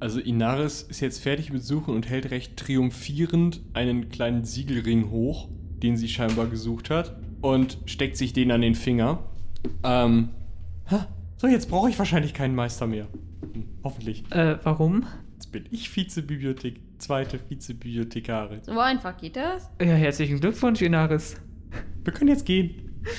[0.00, 5.48] Also Inaris ist jetzt fertig mit Suchen und hält recht triumphierend einen kleinen Siegelring hoch,
[5.82, 9.24] den sie scheinbar gesucht hat, und steckt sich den an den Finger.
[9.82, 10.30] Ähm,
[10.90, 13.08] ha, so jetzt brauche ich wahrscheinlich keinen Meister mehr.
[13.52, 14.24] Hm, hoffentlich.
[14.30, 15.04] Äh, warum?
[15.34, 18.60] Jetzt bin ich Vizebibliothek, zweite Vizebibliothekarin.
[18.62, 19.68] So einfach geht das?
[19.80, 21.36] Ja, herzlichen Glückwunsch, Inaris.
[22.04, 23.02] Wir können jetzt gehen.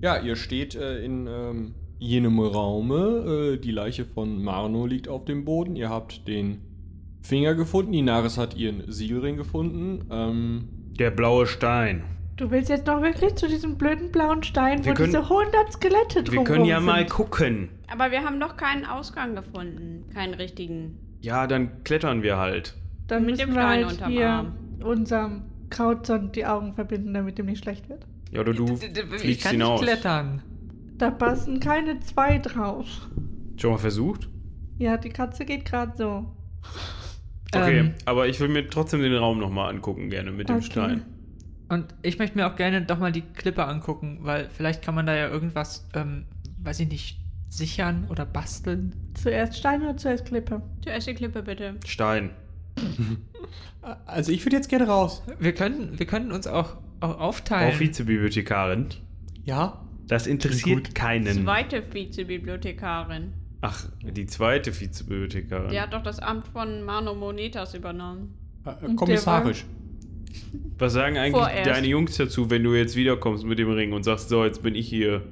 [0.00, 3.54] Ja, ihr steht äh, in ähm, jenem Raume.
[3.54, 5.76] Äh, die Leiche von Marno liegt auf dem Boden.
[5.76, 6.60] Ihr habt den
[7.22, 7.94] Finger gefunden.
[7.94, 10.06] Inaris hat ihren Siegelring gefunden.
[10.10, 12.04] Ähm, Der blaue Stein.
[12.36, 15.72] Du willst jetzt noch wirklich zu diesem blöden blauen Stein, Wir wo können- diese 100
[15.72, 16.86] Skelette Wir drumherum können ja sind.
[16.86, 17.68] mal gucken.
[17.90, 20.04] Aber wir haben doch keinen Ausgang gefunden.
[20.12, 20.98] Keinen richtigen.
[21.22, 22.74] Ja, dann klettern wir halt.
[23.06, 24.52] Dann Mit müssen dem wir Stein halt unterm hier Arm.
[24.82, 28.04] unserem Krautzond die Augen verbinden, damit ihm nicht schlecht wird.
[28.32, 29.80] Ja, oder du ich fliegst kann hinaus.
[29.80, 30.42] nicht klettern.
[30.98, 32.86] Da passen keine zwei drauf.
[33.56, 34.28] Schon mal versucht?
[34.78, 36.36] Ja, die Katze geht gerade so.
[37.54, 40.64] Okay, Ähm, aber ich will mir trotzdem den Raum nochmal angucken, gerne mit dem Okay.
[40.64, 41.02] Stein.
[41.68, 45.06] und ich möchte mir auch gerne doch mal die Klippe angucken, weil vielleicht kann man
[45.06, 46.26] da ja irgendwas, ähm,
[46.62, 48.94] weiß ich nicht, sichern oder basteln.
[49.14, 50.62] Zuerst Stein oder zuerst Klippe?
[50.82, 51.76] Zuerst die Klippe bitte.
[51.86, 52.30] Stein.
[54.06, 55.22] also ich würde jetzt gerne raus.
[55.38, 57.72] Wir können, wir können uns auch, auch aufteilen.
[57.72, 58.86] Frau Vizebibliothekarin.
[59.44, 59.80] Ja?
[60.06, 60.94] Das interessiert Gut.
[60.94, 61.44] keinen.
[61.44, 63.32] Zweite Vizebibliothekarin.
[63.60, 65.70] Ach, die zweite Vizebibliothekarin.
[65.70, 68.34] Die hat doch das Amt von Mano Monetas übernommen.
[68.66, 69.64] Äh, Und kommissarisch.
[70.78, 71.70] Was sagen eigentlich Vorerst.
[71.70, 74.74] deine Jungs dazu, wenn du jetzt wiederkommst mit dem Ring und sagst, so, jetzt bin
[74.74, 75.22] ich hier,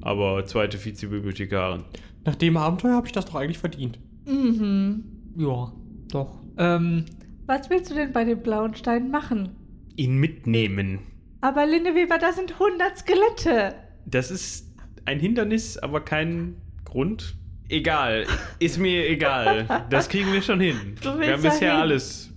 [0.00, 1.82] aber zweite Vizebibliothekarin?
[2.24, 3.98] Nach dem Abenteuer habe ich das doch eigentlich verdient.
[4.26, 5.04] Mhm.
[5.36, 5.72] Ja,
[6.10, 6.38] doch.
[6.56, 7.04] Ähm,
[7.46, 9.50] Was willst du denn bei dem blauen Stein machen?
[9.96, 11.00] Ihn mitnehmen.
[11.40, 13.74] Aber Lindeweber, das sind 100 Skelette.
[14.06, 14.72] Das ist
[15.04, 17.36] ein Hindernis, aber kein Grund.
[17.68, 18.26] Egal,
[18.58, 19.66] ist mir egal.
[19.90, 20.96] Das kriegen wir schon hin.
[21.02, 21.82] Du Wir willst haben bisher dahin.
[21.82, 22.30] alles.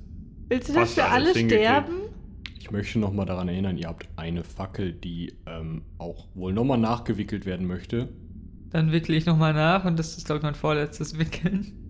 [0.49, 1.93] Willst du, dass wir alle sterben?
[2.59, 7.45] Ich möchte nochmal daran erinnern, ihr habt eine Fackel, die ähm, auch wohl nochmal nachgewickelt
[7.45, 8.09] werden möchte.
[8.71, 11.86] dann wickle ich nochmal nach und das ist, glaube ich, mein vorletztes Wickeln.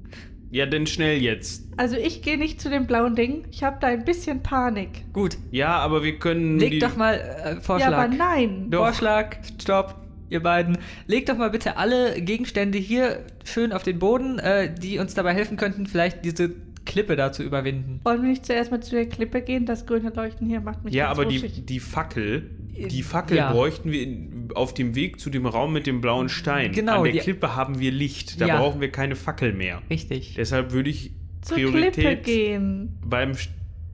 [0.49, 1.63] Ja, denn schnell jetzt.
[1.75, 3.43] Also ich gehe nicht zu dem blauen Ding.
[3.51, 5.03] Ich habe da ein bisschen Panik.
[5.13, 6.57] Gut, Ja, aber wir können.
[6.57, 7.91] leg die- doch mal äh, Vorschlag.
[7.91, 8.67] Ja, aber nein.
[8.69, 8.79] Doch.
[8.85, 9.95] Vorschlag, stopp,
[10.29, 10.77] ihr beiden.
[11.05, 15.33] Legt doch mal bitte alle Gegenstände hier schön auf den Boden, äh, die uns dabei
[15.33, 16.51] helfen könnten, vielleicht diese
[16.97, 17.99] Klippe da zu überwinden.
[18.03, 19.65] Wollen wir nicht zuerst mal zu der Klippe gehen?
[19.65, 21.65] Das grüne Leuchten hier macht mich Ja, ganz aber die, wuschig.
[21.65, 22.49] die Fackel.
[22.91, 23.51] Die Fackel ja.
[23.51, 26.71] bräuchten wir in, auf dem Weg zu dem Raum mit dem blauen Stein.
[26.73, 28.39] Genau, An der die- Klippe haben wir Licht.
[28.39, 28.57] Da Ja.
[28.59, 29.81] brauchen wir keine Fackel mehr.
[29.89, 30.35] Richtig.
[30.35, 32.97] Deshalb würde ich zur Klippe Priorität gehen.
[33.03, 33.49] beim St-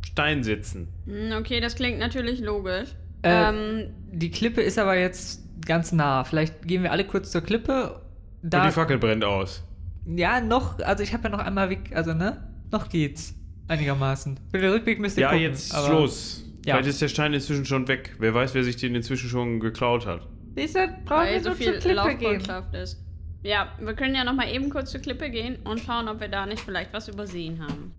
[0.06, 0.90] Stein setzen.
[1.06, 2.90] Hm, Okay, das klingt natürlich logisch.
[3.22, 6.24] Äh, ähm, Die Klippe ist aber jetzt ganz nah.
[6.26, 8.02] Vielleicht gehen wir alle kurz zur Klippe.
[8.44, 9.64] Und Da, die Fackel brennt aus.
[10.06, 13.34] ja, noch, also ich habe ja noch einmal, also ne, noch geht's.
[13.70, 14.40] Einigermaßen.
[14.52, 15.44] Für den Rückweg müsst ihr Ja, gucken.
[15.44, 16.44] jetzt aber- Schluss.
[16.66, 16.76] Ja.
[16.76, 18.16] Vielleicht ist der Stein inzwischen schon weg.
[18.20, 20.28] Wer weiß, wer sich den inzwischen schon geklaut hat.
[20.56, 22.32] Siehst du, brauchen wir so viel Klippe gehen.
[22.34, 23.02] Laufkundschaft ist.
[23.42, 26.30] Ja, wir können ja noch mal eben kurz zur Klippe gehen und schauen, ob wir
[26.30, 27.94] da nicht vielleicht was übersehen haben.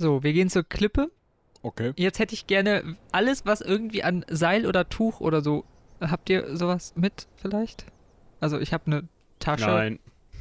[0.00, 1.10] So, wir gehen zur Klippe.
[1.62, 1.92] Okay.
[1.96, 5.64] Jetzt hätte ich gerne alles, was irgendwie an Seil oder Tuch oder so.
[6.00, 7.84] Habt ihr sowas mit vielleicht?
[8.40, 9.98] Also ich habe eine Tasche, Nein.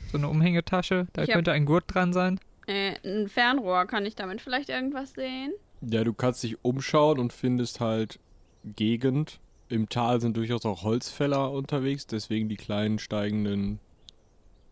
[0.09, 1.07] So eine Umhängetasche.
[1.13, 2.39] Da Ich könnte ein Gurt dran sein.
[2.67, 5.53] Äh, ein Fernrohr, kann ich damit vielleicht irgendwas sehen?
[5.81, 8.19] Ja, du kannst dich umschauen und findest halt
[8.63, 9.39] Gegend.
[9.69, 13.79] Im Tal sind durchaus auch Holzfäller unterwegs, deswegen die kleinen steigenden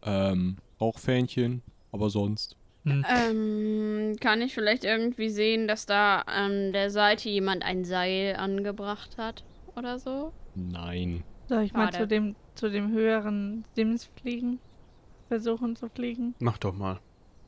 [0.03, 1.61] ähm, Rauchfähnchen.
[1.91, 2.55] Aber sonst.
[2.83, 3.05] Hm.
[3.09, 9.17] Ähm, kann ich vielleicht irgendwie sehen, dass da an der Seite jemand ein Seil angebracht
[9.17, 9.43] hat
[9.75, 10.31] oder so?
[10.55, 11.23] Nein.
[11.47, 11.97] Soll ich mal Schade.
[11.97, 14.59] zu dem, zu dem höheren Sims fliegen?
[15.27, 16.35] Versuchen zu fliegen?
[16.39, 16.99] Mach doch mal.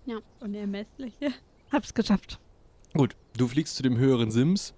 [0.06, 1.32] Ja, unermessliche.
[1.72, 2.39] Hab's geschafft.
[2.94, 4.74] Gut, du fliegst zu dem höheren Sims.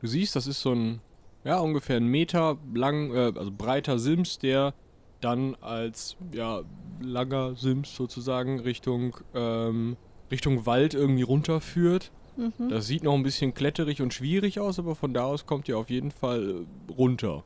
[0.00, 1.00] Du siehst, das ist so ein,
[1.44, 4.74] ja, ungefähr einen Meter lang, äh, also breiter Sims, der
[5.20, 6.62] dann als, ja,
[7.00, 9.96] langer Sims sozusagen Richtung, ähm,
[10.30, 12.12] Richtung Wald irgendwie runterführt.
[12.36, 12.68] Mhm.
[12.68, 15.78] Das sieht noch ein bisschen kletterig und schwierig aus, aber von da aus kommt ihr
[15.78, 17.44] auf jeden Fall runter.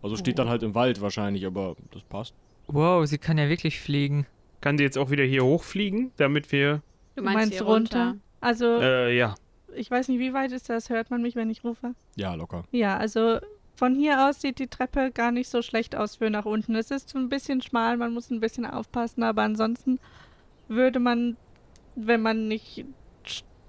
[0.00, 2.34] Also steht dann halt im Wald wahrscheinlich, aber das passt.
[2.66, 4.26] Wow, sie kann ja wirklich fliegen.
[4.60, 6.82] Kann sie jetzt auch wieder hier hochfliegen, damit wir.
[7.16, 8.16] Du Du meinst hier runter?
[8.40, 9.34] Also, Äh, ja.
[9.74, 10.88] ich weiß nicht, wie weit ist das?
[10.88, 11.94] Hört man mich, wenn ich rufe?
[12.16, 12.64] Ja, locker.
[12.70, 13.38] Ja, also
[13.74, 16.74] von hier aus sieht die Treppe gar nicht so schlecht aus für nach unten.
[16.74, 19.98] Es ist so ein bisschen schmal, man muss ein bisschen aufpassen, aber ansonsten
[20.68, 21.36] würde man,
[21.96, 22.84] wenn man nicht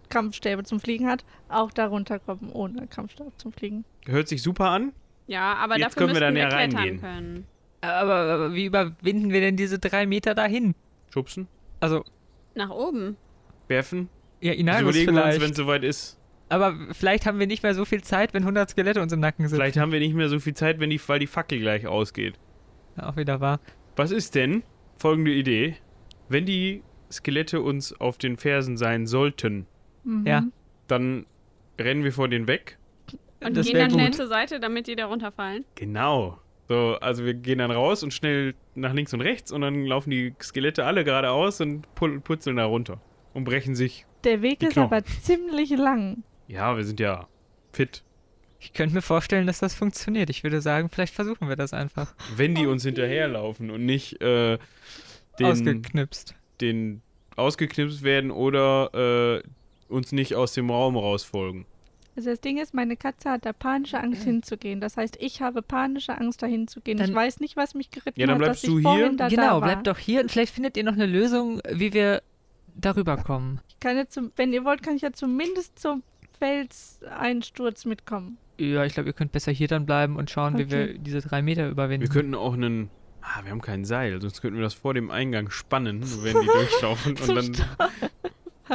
[0.09, 3.83] Kampfstäbe zum Fliegen hat, auch darunter kommen ohne Kampfstab zum Fliegen.
[4.05, 4.93] Hört sich super an.
[5.27, 7.01] Ja, aber Jetzt dafür können wir müssten dann wir ja klettern reingehen.
[7.01, 7.47] können.
[7.83, 10.73] Aber, aber wie überwinden wir denn diese drei Meter dahin?
[11.13, 11.47] Schubsen.
[11.79, 12.03] Also,
[12.55, 13.17] Nach oben.
[13.67, 14.09] Werfen.
[14.41, 15.41] ja, Inagus überlegen wir uns, vielleicht.
[15.41, 16.19] wenn es soweit ist.
[16.49, 19.45] aber vielleicht haben wir nicht mehr so viel Zeit, wenn 100 Skelette uns im Nacken
[19.47, 19.55] sitzen.
[19.55, 22.35] Vielleicht haben wir nicht mehr so viel Zeit, wenn die, weil die Fackel gleich ausgeht.
[22.97, 23.59] Auch wieder wahr.
[23.95, 24.63] Was ist denn
[24.97, 25.75] folgende Idee?
[26.29, 29.65] Wenn die Skelette uns auf den Fersen sein sollten,
[30.05, 30.25] Mhm.
[30.27, 30.43] Ja.
[30.87, 31.25] dann
[31.79, 32.77] rennen wir vor denen weg.
[33.43, 35.65] Und Das gehen dann schnell zur Seite, damit die da runterfallen.
[35.75, 36.37] Genau.
[36.73, 40.09] So, also wir gehen dann raus und schnell nach links und rechts und dann laufen
[40.09, 42.99] die Skelette alle geradeaus und pu- putzeln da runter
[43.35, 44.07] und brechen sich.
[44.23, 46.23] Der Weg Die ist aber ziemlich lang.
[46.47, 47.27] Ja, wir sind ja
[47.73, 48.03] fit.
[48.59, 50.31] Ich könnte mir vorstellen, dass das funktioniert.
[50.31, 52.15] Ich würde sagen, vielleicht versuchen wir das einfach.
[52.35, 54.57] Wenn die uns hinterherlaufen und nicht äh,
[55.37, 56.33] den, Ausgeknipst.
[56.59, 57.01] den
[57.35, 61.65] ausgeknipst werden oder äh, uns nicht aus dem Raum rausfolgen.
[62.15, 64.79] Also das Ding ist, meine Katze hat da panische Angst hinzugehen.
[64.79, 66.99] Das heißt, ich habe panische Angst, da hinzugehen.
[66.99, 68.91] Ich Dann- weiß nicht, was mich geritten Ja, dann hat, bleibst dass du ich hier.
[68.99, 69.61] vorhin da, genau, da war.
[69.61, 72.21] bleibt doch hier und vielleicht findet ihr noch eine Lösung, wie wir
[72.75, 73.61] darüber kommen.
[73.67, 76.03] Ich kann ja zum, wenn ihr wollt, kann ich ja zumindest zum
[76.39, 78.37] Felseinsturz mitkommen.
[78.59, 80.71] Ja, ich glaube, ihr könnt besser hier dann bleiben und schauen, wie Okay.
[80.89, 82.03] wir diese drei Meter überwinden.
[82.07, 82.89] Wir könnten auch einen.
[83.21, 86.45] Ah, wir haben kein Seil, sonst könnten wir das vor dem Eingang spannen, wenn die
[86.53, 87.57] durchlaufen und dann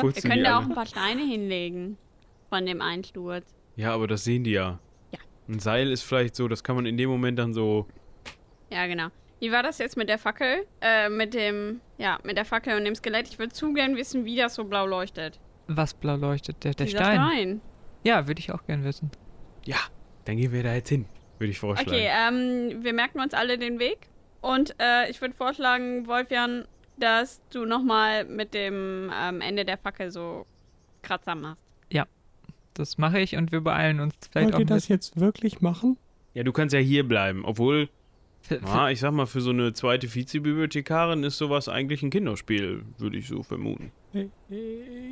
[0.02, 1.98] Wir können da auch ein paar Steine hinlegen.
[2.48, 3.54] Von dem Einsturz.
[3.76, 4.78] Ja, aber das sehen die ja.
[5.12, 5.18] Ja.
[5.48, 7.86] Ein Seil ist vielleicht so, das kann man in dem Moment dann so.
[8.70, 9.08] Ja, genau.
[9.40, 10.66] Wie war das jetzt mit der Fackel?
[10.80, 13.28] Äh, mit dem, ja, mit der Fackel und dem Skelett.
[13.28, 15.38] Ich würde zu gern wissen, wie das so blau leuchtet.
[15.68, 16.64] Was blau leuchtet?
[16.64, 17.16] Der, der Dieser Stein.
[17.16, 17.60] Stein.
[18.02, 19.10] Ja, würde ich auch gern wissen.
[19.64, 19.78] Ja,
[20.24, 21.06] dann gehen wir da jetzt hin,
[21.38, 21.90] würde ich vorschlagen.
[21.90, 24.08] Okay, ähm, wir merken uns alle den Weg.
[24.40, 30.10] Und äh, ich würde vorschlagen, Wolfjan, dass du nochmal mit dem ähm, Ende der Fackel
[30.10, 30.46] so
[31.02, 31.62] Kratzer machst.
[32.78, 35.96] Das mache ich und wir beeilen uns vielleicht Wollt auch ihr das jetzt wirklich machen?
[36.34, 37.88] Ja, du kannst ja hier bleiben, obwohl,
[38.62, 43.16] ah, ich sag mal, für so eine zweite Vizebibliothekarin ist sowas eigentlich ein Kinderspiel, würde
[43.18, 43.90] ich so vermuten.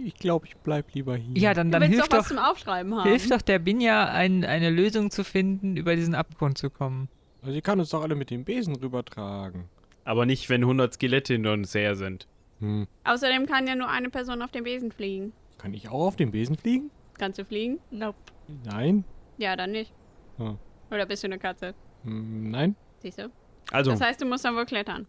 [0.05, 1.37] Ich glaube, ich bleib lieber hier.
[1.37, 3.09] ja, dann, Du dann willst hilft doch was doch, zum Aufschreiben haben.
[3.09, 7.09] hilft doch der Binja, ein, eine Lösung zu finden, über diesen Abgrund zu kommen.
[7.43, 9.65] Also ihr kann uns doch alle mit dem Besen rübertragen.
[10.05, 12.27] Aber nicht, wenn 100 Skelette hinter uns her sind.
[12.61, 12.87] Hm.
[13.05, 15.33] Außerdem kann ja nur eine Person auf dem Besen fliegen.
[15.59, 16.91] Kann ich auch auf dem Besen fliegen?
[17.19, 17.79] Kannst du fliegen?
[17.91, 18.19] Nope.
[18.65, 19.05] Nein.
[19.39, 19.93] Ja, dann nicht.
[20.37, 20.59] Hm.
[20.91, 21.75] Oder bist du eine Katze?
[22.05, 22.77] Hm, nein.
[22.99, 23.31] Siehst du?
[23.73, 25.07] Also, Das heißt, du musst dann wohl klettern.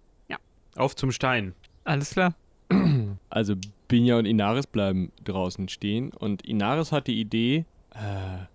[0.76, 1.56] auf zum Stein.
[1.84, 2.34] Alles klar.
[3.30, 3.56] Also
[3.88, 8.46] Binja und Inaris bleiben draußen stehen und Inaris hat die Idee, äh,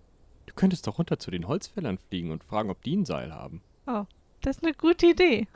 [0.45, 3.61] du könntest doch runter zu den Holzfällern fliegen und fragen, ob die ein Seil haben.
[3.85, 5.47] Das ist eine gute Idee.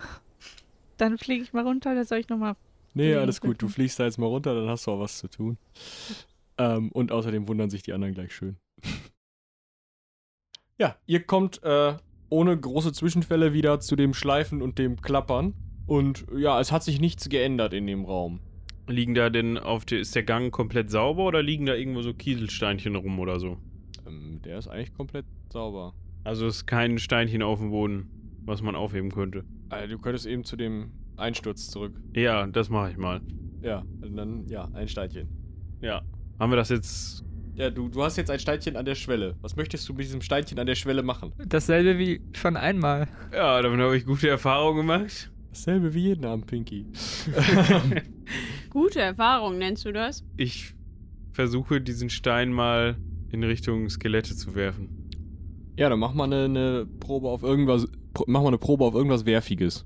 [0.97, 2.55] Dann fliege ich mal runter oder soll ich nochmal.
[2.93, 3.61] Nee, alles gut.
[3.61, 5.57] Du fliegst da jetzt mal runter, dann hast du auch was zu tun.
[6.57, 8.57] Ähm, und außerdem wundern sich die anderen gleich schön.
[10.79, 11.95] ja, ihr kommt äh,
[12.29, 15.53] ohne große Zwischenfälle wieder zu dem Schleifen und dem Klappern.
[15.85, 18.41] Und ja, es hat sich nichts geändert in dem Raum.
[18.87, 22.13] Liegen da denn auf der, ist der Gang komplett sauber oder liegen da irgendwo so
[22.13, 23.57] Kieselsteinchen rum oder so?
[24.05, 25.93] Ähm, der ist eigentlich komplett sauber.
[26.23, 28.09] Also ist kein Steinchen auf dem Boden,
[28.43, 29.45] was man aufheben könnte.
[29.69, 31.99] Also, du könntest eben zu dem Einsturz zurück.
[32.13, 33.21] Ja, das mache ich mal.
[33.61, 35.27] Ja, und dann, ja, ein Steinchen.
[35.81, 36.01] Ja.
[36.39, 37.23] Haben wir das jetzt
[37.55, 39.35] Ja, du, du hast jetzt ein Steinchen an der Schwelle.
[39.41, 41.33] Was möchtest du mit diesem Steinchen an der Schwelle machen?
[41.45, 43.07] Dasselbe wie schon einmal.
[43.33, 45.31] Ja, damit habe ich gute Erfahrungen gemacht.
[45.49, 46.85] Dasselbe wie jeden Abend, Pinky.
[48.69, 50.23] Gute Erfahrung, nennst du das?
[50.37, 50.75] Ich
[51.31, 52.97] versuche diesen Stein mal
[53.31, 55.09] in Richtung Skelette zu werfen.
[55.77, 57.87] Ja, dann mach mal eine, eine Probe auf irgendwas.
[58.13, 59.85] Pro, mach mal eine Probe auf irgendwas Werfiges.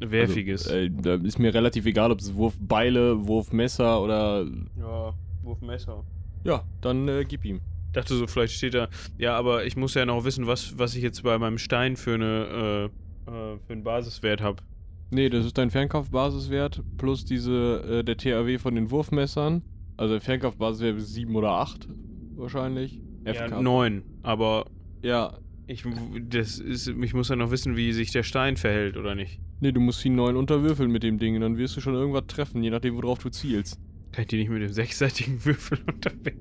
[0.00, 0.68] Werfiges.
[0.68, 4.46] Also, äh, da ist mir relativ egal, ob es Wurfbeile, Wurfmesser oder.
[4.78, 5.14] ja,
[5.48, 6.04] Wurfmesser.
[6.44, 7.60] Ja, dann äh, gib ihm.
[7.92, 8.88] Dachte so, vielleicht steht da.
[9.16, 12.14] Ja, aber ich muss ja noch wissen, was, was ich jetzt bei meinem Stein für
[12.14, 12.90] eine
[13.26, 14.62] äh, äh, für einen Basiswert habe.
[15.10, 19.62] Nee, das ist dein Fernkampfbasiswert plus diese äh, der THW von den Wurfmessern.
[19.96, 21.88] Also der Fernkampfbasiswert ist 7 oder 8
[22.36, 23.00] wahrscheinlich.
[23.24, 23.62] Ja, FK.
[23.62, 24.02] neun.
[24.22, 24.66] Aber
[25.02, 25.84] Ja, ich,
[26.28, 29.40] das ist, ich muss ja noch wissen, wie sich der Stein verhält, oder nicht?
[29.60, 32.62] nee, du musst ihn 9 unterwürfeln mit dem Ding, dann wirst du schon irgendwas treffen,
[32.62, 33.80] je nachdem, worauf du zielst.
[34.12, 36.38] Kann ich die nicht mit dem sechsseitigen Würfel unterwegs?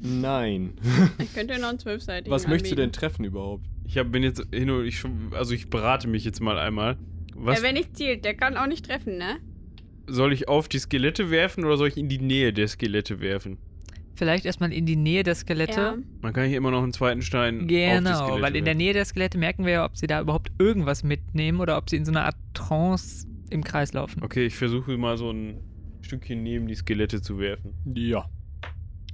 [0.00, 0.72] Nein.
[1.18, 3.00] Ich könnte noch einen zwölfseitigen Was möchtest du denn anbieten.
[3.00, 3.64] treffen überhaupt?
[3.86, 6.96] Ich hab, bin jetzt hin und ich schon, also ich berate mich jetzt mal einmal.
[7.34, 9.38] Was Ja, wer nicht zielt, der kann auch nicht treffen, ne?
[10.06, 13.58] soll ich auf die Skelette werfen oder soll ich in die Nähe der Skelette werfen?
[14.14, 15.80] Vielleicht erstmal in die Nähe der Skelette.
[15.80, 15.96] Ja.
[16.20, 18.74] Man kann hier immer noch einen zweiten Stein auf die Genau, weil in der.
[18.74, 21.96] Nähe der Skelette merken wir ja, ob sie da überhaupt irgendwas mitnehmen oder ob sie
[21.96, 24.22] in so einer Art Trance im Kreis laufen.
[24.22, 25.60] Okay, ich versuche mal so ein
[26.02, 27.74] Stückchen neben die Skelette zu werfen.
[27.94, 28.28] Ja.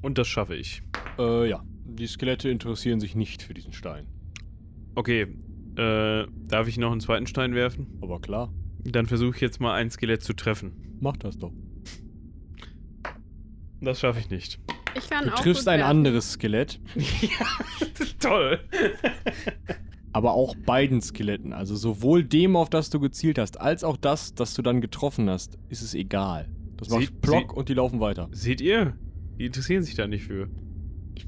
[0.02, 0.82] Und das schaffe ich.
[1.18, 1.62] Äh, ja.
[1.84, 4.06] Die Skelette interessieren sich nicht für diesen Stein.
[4.94, 5.22] Okay,
[5.76, 7.98] äh, darf ich noch einen zweiten Stein werfen?
[8.00, 8.52] Aber klar,
[8.84, 10.96] Dann versuche ich jetzt mal ein Skelett zu treffen.
[11.00, 11.52] mach das doch.
[13.80, 14.58] Das schaffe ich nicht.
[14.96, 15.90] Ich kann Du auch triffst gut ein werfen.
[15.90, 16.80] anderes Skelett,
[18.20, 18.58] Toll.
[20.12, 21.52] aber auch beiden Skeletten.
[21.52, 25.30] Also sowohl dem, auf das du gezielt hast, als auch das, das du dann getroffen
[25.30, 26.48] hast, ist es egal.
[26.78, 28.28] Das macht Plock Sie- und die laufen weiter.
[28.32, 28.96] Seht ihr?
[29.38, 30.48] Die interessieren sich da nicht für.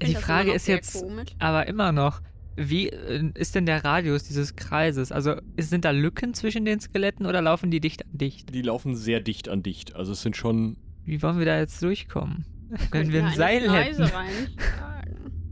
[0.02, 1.30] Die Frage ist jetzt- Komisch.
[1.38, 2.20] Aber immer noch,
[2.56, 5.12] wie äh, ist denn der Radius dieses Kreises?
[5.12, 8.54] Also sind da Lücken zwischen den Skeletten oder laufen die dicht an dicht?
[8.54, 9.96] Die laufen sehr dicht an dicht.
[9.96, 10.76] Also es sind schon.
[11.04, 12.44] Wie wollen wir da jetzt durchkommen?
[12.92, 14.08] Wenn wir ein Seil hätten.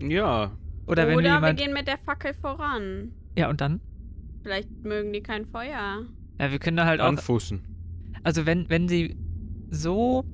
[0.01, 0.53] Ja.
[0.87, 1.59] Oder wenn wir Oder wir jemand.
[1.59, 3.13] gehen mit der Fackel voran.
[3.37, 3.81] Ja, und dann?
[4.43, 6.05] Vielleicht mögen die kein Feuer.
[6.41, 7.07] Ja, wir können da halt auch.
[7.09, 7.61] Anfußen.
[8.23, 9.17] Also wenn, wenn sie
[9.71, 10.25] so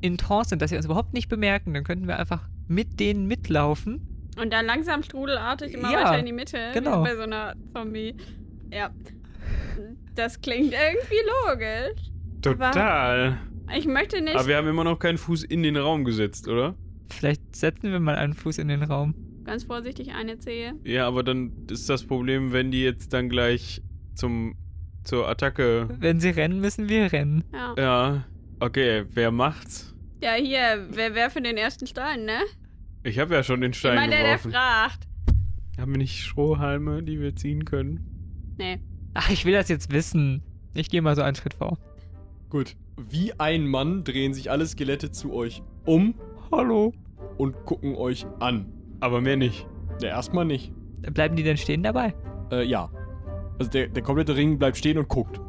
[0.00, 3.26] in Trance sind, dass sie uns überhaupt nicht bemerken, dann könnten wir einfach mit denen
[3.26, 4.00] mitlaufen.
[4.40, 6.58] Und dann langsam strudelartig immer Ja, weiter in die Mitte.
[6.72, 7.00] genau.
[7.02, 8.14] Wie bei so einer Zombie.
[8.72, 8.90] Ja.
[10.14, 12.10] Das klingt irgendwie logisch.
[12.42, 13.38] Total.
[13.76, 14.36] Ich möchte nicht.
[14.36, 16.74] Aber wir haben immer noch keinen Fuß in den Raum gesetzt, oder?
[17.10, 19.14] Vielleicht setzen wir mal einen Fuß in den Raum.
[19.44, 20.74] Ganz vorsichtig eine Zehe.
[20.84, 23.82] Ja, aber dann ist das Problem, wenn die jetzt dann gleich
[24.14, 24.54] zum
[25.04, 25.88] zur Attacke.
[25.98, 27.44] Wenn sie rennen, müssen wir rennen.
[27.52, 27.74] Ja.
[27.78, 28.24] Ja.
[28.60, 29.94] Okay, wer macht's?
[30.22, 32.38] Ja, hier, wer werfe den ersten Stein, ne?
[33.04, 34.52] Ich habe ja schon den Stein Immer der, der geworfen.
[34.52, 35.06] fragt.
[35.78, 38.54] haben wir nicht Strohhalme, die wir ziehen können?
[38.58, 38.80] Nee.
[39.14, 40.42] Ach, ich will das jetzt wissen.
[40.74, 41.78] Ich gehe mal so einen Schritt vor.
[42.50, 42.74] Gut.
[42.96, 46.14] Wie ein Mann drehen sich alle Skelette zu euch um
[46.50, 46.92] Hallo.
[47.36, 48.72] und gucken euch an.
[48.98, 49.68] Aber mehr nicht.
[50.02, 50.72] Ja, erstmal nicht.
[51.02, 52.14] Bleiben die denn stehen dabei?
[52.50, 52.90] Äh, ja.
[53.60, 55.40] Also der, der komplette Ring bleibt stehen und guckt.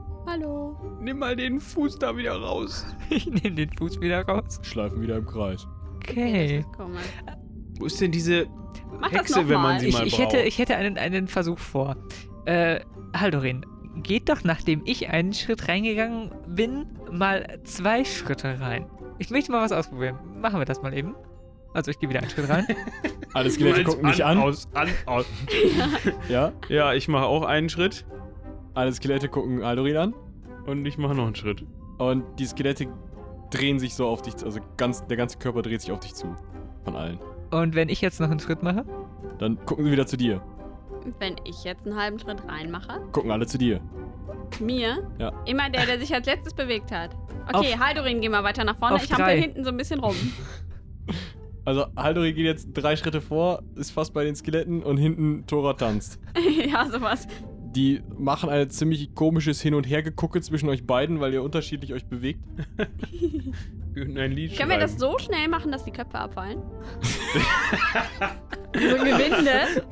[1.10, 2.86] Nimm mal den Fuß da wieder raus.
[3.10, 4.60] Ich nehme den Fuß wieder raus.
[4.62, 5.67] Schleifen wieder im Kreis.
[5.95, 6.63] Okay.
[7.80, 8.45] Wo ist denn diese
[9.00, 10.34] Mach das Hexe, wenn man sie Ich, mal ich, braucht?
[10.34, 11.95] hätte, ich hätte einen, einen Versuch vor.
[12.45, 12.82] Äh,
[13.15, 13.65] Haldorin,
[14.04, 18.86] geht doch, nachdem ich einen Schritt reingegangen bin, mal zwei Schritte rein.
[19.17, 20.19] Ich möchte mal was ausprobieren.
[20.39, 21.15] Machen wir das mal eben.
[21.74, 22.67] Also ich gehe wieder einen Schritt rein.
[23.34, 24.38] Alle Skelette gucken mich an.
[24.38, 25.26] Aus, an, aus.
[26.30, 26.52] Ja.
[26.67, 28.06] Ja, ich mache auch einen Schritt
[28.76, 30.13] Alle Skelette gucken Aldorin an.
[30.69, 31.65] Und ich mache noch einen Schritt.
[31.97, 32.88] Und die Skelette
[33.51, 36.34] drehen sich so auf dich, also ganz, der ganze Körper dreht sich auf dich zu.
[36.84, 37.19] Von allen.
[37.51, 38.86] Und wenn ich jetzt noch einen Schritt mache?
[39.39, 40.41] Dann gucken sie wieder zu dir.
[41.19, 43.82] Wenn ich jetzt einen halben Schritt reinmache, Gucken alle zu dir.
[44.60, 45.32] mir, Ja.
[45.45, 47.15] immer der, der sich als letztes bewegt hat.
[47.53, 48.97] Okay, Auf- Haldorin, geh mal weiter nach vorne.
[48.97, 50.15] Ich hampel hinten so ein bisschen rum.
[51.65, 55.73] Also Haldori geht jetzt drei Schritte vor, ist fast bei den Skeletten und hinten Tora
[55.73, 56.19] tanzt.
[56.67, 57.27] ja, sowas.
[57.75, 62.05] Die machen ein ziemlich komisches Hin- und Hergegucke zwischen euch beiden, weil ihr unterschiedlich euch
[62.05, 62.43] bewegt.
[63.93, 66.62] Wir können ein Lied Können wir das so schnell machen, dass die Köpfe abfallen?
[68.73, 69.84] so Gewinde.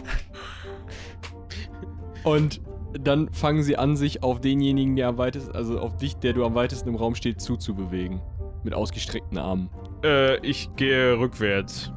[2.23, 2.61] Und
[2.93, 6.45] dann fangen sie an, sich auf denjenigen, der am weitesten, also auf dich, der du
[6.45, 8.21] am weitesten im Raum steht, zuzubewegen.
[8.63, 9.69] Mit ausgestreckten Armen.
[10.03, 11.91] Äh, ich gehe rückwärts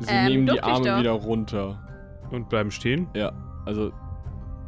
[0.00, 1.78] Sie Ähm, nehmen die Arme wieder runter.
[2.30, 3.06] und bleiben stehen.
[3.14, 3.32] Ja,
[3.66, 3.92] also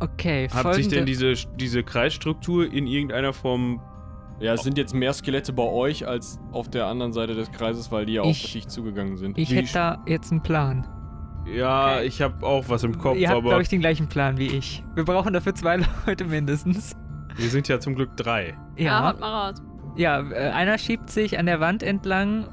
[0.03, 3.81] Okay, Hat sich denn folgende- diese, diese Kreisstruktur in irgendeiner Form
[4.41, 7.93] Ja, es sind jetzt mehr Skelette bei euch als auf der anderen Seite des Kreises,
[7.93, 9.39] weil die ja auf Ich- dich zugegangen sind.
[9.39, 10.87] Ich Wie- hätte da jetzt einen Plan.
[11.47, 14.39] Ja, ich habe auch was im Kopf, Ihr habt, aber glaube ich, den gleichen Plan
[14.39, 14.83] wie ich.
[14.95, 16.97] Wir brauchen dafür zwei Leute mindestens.
[17.37, 18.55] wir sind ja zum Glück drei.
[18.77, 19.63] Ja, Ja, haut mal raus.
[19.97, 22.47] ja äh, einer schiebt sich an der Wand entlang,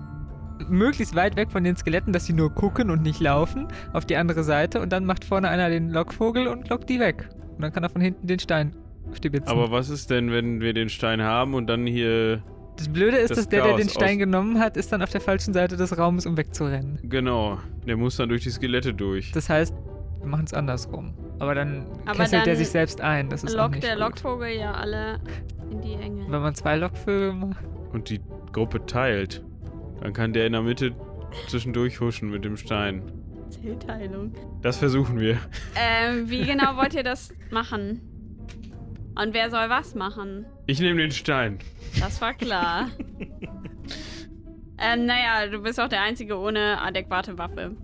[0.67, 4.15] möglichst weit weg von den Skeletten, dass sie nur gucken und nicht laufen, auf die
[4.17, 7.29] andere Seite und dann macht vorne einer den Lockvogel und lockt die weg.
[7.55, 8.75] Und dann kann er von hinten den Stein
[9.13, 9.49] stibitzen.
[9.49, 12.41] Aber was ist denn, wenn wir den Stein haben und dann hier.
[12.77, 15.21] das Blöde ist, das dass der, der den Stein genommen hat, ist dann auf der
[15.21, 16.99] falschen Seite des Raumes, um wegzurennen.
[17.03, 19.31] Genau, der muss dann durch die Skelette durch.
[19.31, 19.73] Das heißt,
[20.19, 21.13] wir machen es andersrum.
[21.39, 23.29] Aber dann Aber kesselt der dann sich selbst ein.
[23.29, 24.01] Das ist auch Lockt nicht der gut.
[24.01, 25.19] Lockvogel ja alle
[25.71, 26.25] in die Enge.
[26.29, 27.63] Wenn man zwei Lockvögel macht.
[27.93, 28.19] Und die
[28.51, 29.43] Gruppe teilt.
[30.01, 30.95] Dann kann der in der Mitte
[31.47, 33.01] zwischendurch huschen mit dem Stein.
[33.49, 34.33] Zellteilung.
[34.61, 35.37] Das versuchen wir.
[35.75, 38.01] Ähm, wie genau wollt ihr das machen?
[39.15, 40.45] Und wer soll was machen?
[40.67, 41.57] Ich nehme den Stein.
[41.99, 42.89] Das war klar.
[44.77, 47.75] ähm, naja, du bist auch der Einzige ohne adäquate Waffe.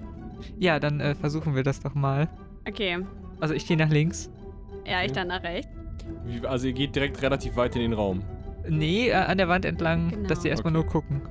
[0.60, 2.30] Ja, dann äh, versuchen wir das doch mal.
[2.68, 3.00] Okay.
[3.40, 4.30] Also ich gehe nach links.
[4.86, 5.70] Ja, ich dann nach rechts.
[6.26, 8.24] Wie, also ihr geht direkt relativ weit in den Raum.
[8.70, 10.28] Nee, äh, an der Wand entlang, Genau.
[10.30, 10.84] dass die erstmal Okay.
[10.84, 11.22] nur gucken.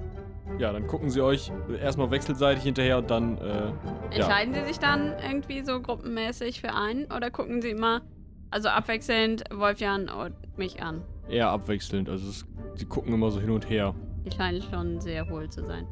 [0.59, 3.73] Ja, dann gucken sie euch erstmal wechselseitig hinterher und dann, äh, ja.
[4.11, 8.03] Entscheiden sie sich dann irgendwie so gruppenmäßig für einen oder gucken sie immer,
[8.51, 11.03] also abwechselnd Wolfjan und mich an?
[11.29, 12.09] eher abwechselnd.
[12.09, 13.95] Also es, sie gucken immer so hin und her.
[14.25, 15.87] Die scheinen schon sehr hohl zu sein.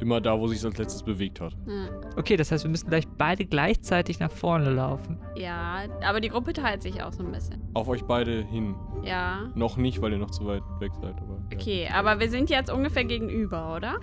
[0.00, 1.56] Immer da, wo sich als letztes bewegt hat.
[1.66, 1.88] Ja.
[2.16, 5.18] Okay, das heißt, wir müssen gleich beide gleichzeitig nach vorne laufen.
[5.36, 7.62] ja, aber die Gruppe teilt sich auch so ein bisschen.
[7.74, 8.74] Auf euch beide hin.
[9.02, 9.50] Ja.
[9.54, 11.36] Noch nicht, weil ihr noch zu weit weg seid, aber.
[11.50, 11.56] ja.
[11.58, 13.96] Okay, aber wir sind jetzt ungefähr gegenüber, oder?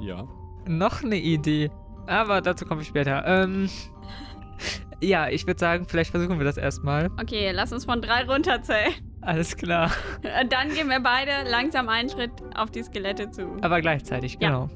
[0.00, 0.26] Ja.
[0.66, 1.70] Noch eine Idee.
[2.06, 3.24] Aber dazu komme ich später.
[3.26, 3.68] Ähm.
[5.04, 7.10] Ja, ich würde sagen, vielleicht versuchen wir das erstmal.
[7.20, 8.92] Okay, lass uns von drei runterzählen.
[9.20, 9.90] Alles klar.
[10.40, 13.56] Und dann gehen wir beide langsam einen Schritt auf die Skelette zu.
[13.62, 14.68] Aber gleichzeitig, Ja.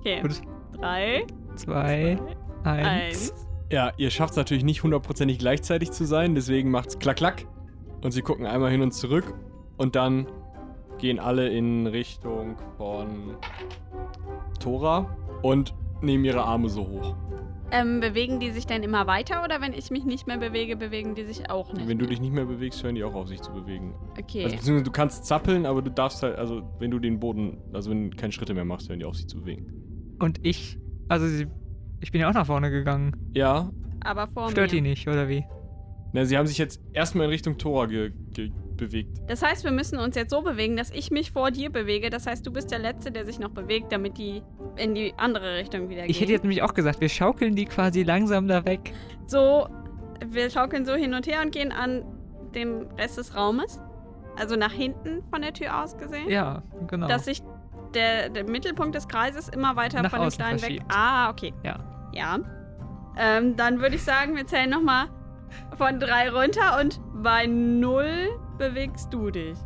[0.00, 0.22] Okay.
[0.22, 0.40] Gut.
[0.72, 2.18] Drei, Zwei,
[2.64, 2.86] eins.
[2.86, 3.46] eins.
[3.70, 7.46] Ja, ihr schafft es natürlich nicht hundertprozentig gleichzeitig zu sein, deswegen macht's klack klack.
[8.02, 9.34] Und sie gucken einmal hin und zurück.
[9.76, 10.26] Und dann
[10.98, 13.36] gehen alle in Richtung von
[14.58, 17.14] Tora und nehmen ihre Arme so hoch.
[17.72, 21.14] Ähm, bewegen die sich denn immer weiter oder wenn ich mich nicht mehr bewege, bewegen
[21.14, 21.86] die sich auch nicht?
[21.86, 22.10] Wenn du mehr?
[22.10, 23.94] dich nicht mehr bewegst, hören die auch auf, sich zu bewegen.
[24.18, 24.44] Okay.
[24.44, 27.90] Also, beziehungsweise du kannst zappeln, aber du darfst halt, also wenn du den Boden, also
[27.90, 29.89] wenn du keine Schritte mehr machst, hören die auf, sich zu bewegen.
[30.20, 30.78] Und ich.
[31.08, 31.48] Also, sie,
[32.00, 33.16] ich bin ja auch nach vorne gegangen.
[33.34, 33.70] Ja,
[34.02, 34.76] aber vor Stört mir.
[34.76, 35.44] die nicht, oder wie?
[36.12, 39.20] na, sie haben sich jetzt erstmal in Richtung Tora ge ge bewegt.
[39.28, 42.08] Das heißt, wir müssen uns jetzt so bewegen, dass ich mich vor dir bewege.
[42.08, 44.42] Das heißt, du bist der Letzte, der sich noch bewegt, damit die
[44.76, 46.10] in die andere Richtung wieder gehen.
[46.10, 48.94] Ich hätte jetzt nämlich auch gesagt, wir schaukeln die quasi langsam da weg.
[49.26, 49.68] so,
[50.26, 52.04] wir schaukeln so hin und her und gehen an
[52.54, 53.80] den Rest des Raumes.
[54.38, 56.30] Also nach hinten von der Tür aus gesehen.
[56.30, 57.06] Ja, genau.
[57.06, 57.42] Dass sich
[57.94, 60.60] der, der Mittelpunkt des Kreises immer weiter Nach von dem außen Stein weg.
[60.60, 60.86] verschiebt.
[60.88, 61.52] Ah, okay.
[61.62, 61.78] Ja.
[62.12, 62.38] Ja.
[63.16, 65.06] Ähm, dann würde ich sagen, wir zählen nochmal
[65.76, 69.56] von drei runter und bei null bewegst du dich.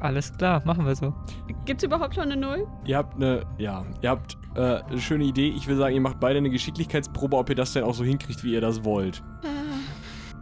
[0.00, 1.14] Alles klar, machen wir so.
[1.64, 2.66] Gibt's überhaupt schon eine Null?
[2.84, 5.48] Ihr habt eine, ja, ihr habt äh, eine schöne Idee.
[5.48, 8.42] Ich will sagen, ihr macht beide eine Geschicklichkeitsprobe, ob ihr das denn auch so hinkriegt,
[8.42, 9.22] wie ihr das wollt.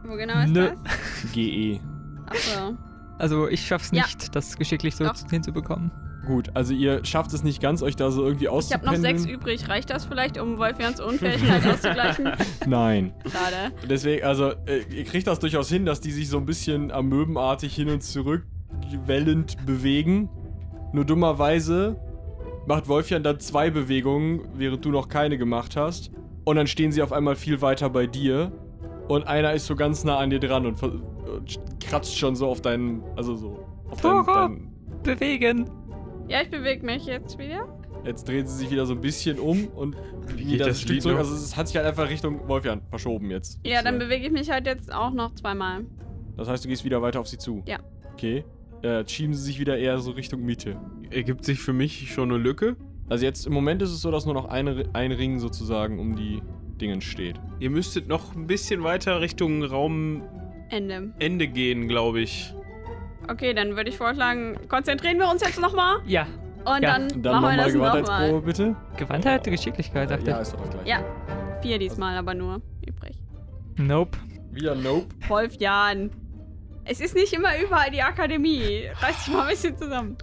[0.05, 0.70] Wo genau ist Nö.
[0.83, 1.33] das?
[1.33, 1.79] GE.
[2.26, 2.74] Achso.
[3.18, 4.03] Also, ich schaff's Ja.
[4.05, 5.14] nicht, das geschicklich so Doch.
[5.29, 5.90] hinzubekommen.
[6.26, 9.18] Gut, also ihr schafft es nicht ganz, euch da so irgendwie Ich habe noch auszupendeln.
[9.18, 9.68] sechs übrig.
[9.68, 12.33] Reicht das vielleicht, um Wolfjans Unfähigkeit auszugleichen?
[12.66, 13.12] Nein.
[13.24, 13.74] Schade.
[13.88, 17.74] Deswegen, also, äh, ihr kriegt das durchaus hin, dass die sich so ein bisschen amöbenartig
[17.74, 18.44] hin und zurück
[19.06, 20.28] wellend bewegen.
[20.92, 21.96] Nur dummerweise
[22.66, 26.11] macht Wolfjan dann zwei Bewegungen, während du noch keine gemacht hast.
[26.44, 28.52] Und dann stehen sie auf einmal viel weiter bei dir.
[29.09, 30.78] Und einer ist so ganz nah an dir dran und,
[31.85, 35.80] kratzt schon so auf deinen, also so, auf deinen, deinen Bewegen!
[36.31, 37.66] Ja, ich bewege mich jetzt wieder.
[38.05, 39.97] Jetzt dreht sie sich wieder so ein bisschen um und
[40.37, 41.19] Wie ein das Stück Lied zurück.
[41.19, 43.59] Also es hat sich halt einfach Richtung Wolfjan verschoben jetzt.
[43.64, 45.87] Ja, dann bewege ich mich halt jetzt auch noch zweimal.
[46.37, 47.64] Das heißt, du gehst wieder weiter auf sie zu.
[47.66, 47.79] Ja.
[48.12, 48.45] Okay.
[48.83, 50.77] Äh, schieben sie sich wieder eher so Richtung Mitte.
[51.11, 52.77] Ergibt sich für mich schon eine Lücke.
[53.09, 56.14] Also jetzt im Moment ist es so, dass nur noch eine, ein Ring sozusagen um
[56.14, 56.43] die
[56.81, 57.41] Dingen steht.
[57.59, 61.49] Ihr müsstet noch ein bisschen weiter Richtung Raumende Ende.
[61.49, 62.55] gehen, glaube ich.
[63.31, 66.26] Okay, dann würde ich vorschlagen, konzentrieren wir uns jetzt nochmal Ja,
[66.64, 66.93] und Ja.
[66.99, 68.41] dann, Und dann machen wir nochmal das Gewandheitsprobe, nochmal.
[68.43, 68.76] bitte.
[68.97, 70.89] Gewandtheit, Geschicklichkeit, dachte ja, ist doch das gleiche.
[70.89, 71.05] Ja,
[71.62, 73.22] vier diesmal aber nur übrig.
[73.76, 73.83] ich.
[73.83, 74.18] Nope.
[74.51, 75.07] Wieder Nope.
[75.28, 76.11] Wolfjan.
[76.85, 78.89] Es ist nicht immer überall die Akademie.
[79.01, 80.16] Reiß dich mal ein bisschen zusammen.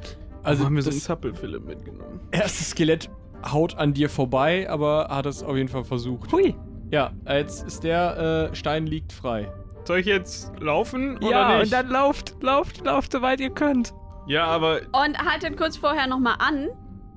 [0.44, 2.20] Also haben wir so einen Zappelfilm mitgenommen.
[2.32, 3.10] erste Skelett
[3.52, 6.32] haut an dir vorbei, aber hat es auf jeden Fall versucht.
[6.34, 6.56] Hui.
[6.92, 9.52] Ja, jetzt ist der äh, Stein liegt frei.
[9.88, 11.64] Soll ich jetzt laufen oder Ja, nicht?
[11.66, 13.94] und dann lauft, lauft, lauft, soweit ihr könnt.
[14.28, 16.68] Ja, aber Und haltet kurz vorher nochmal an.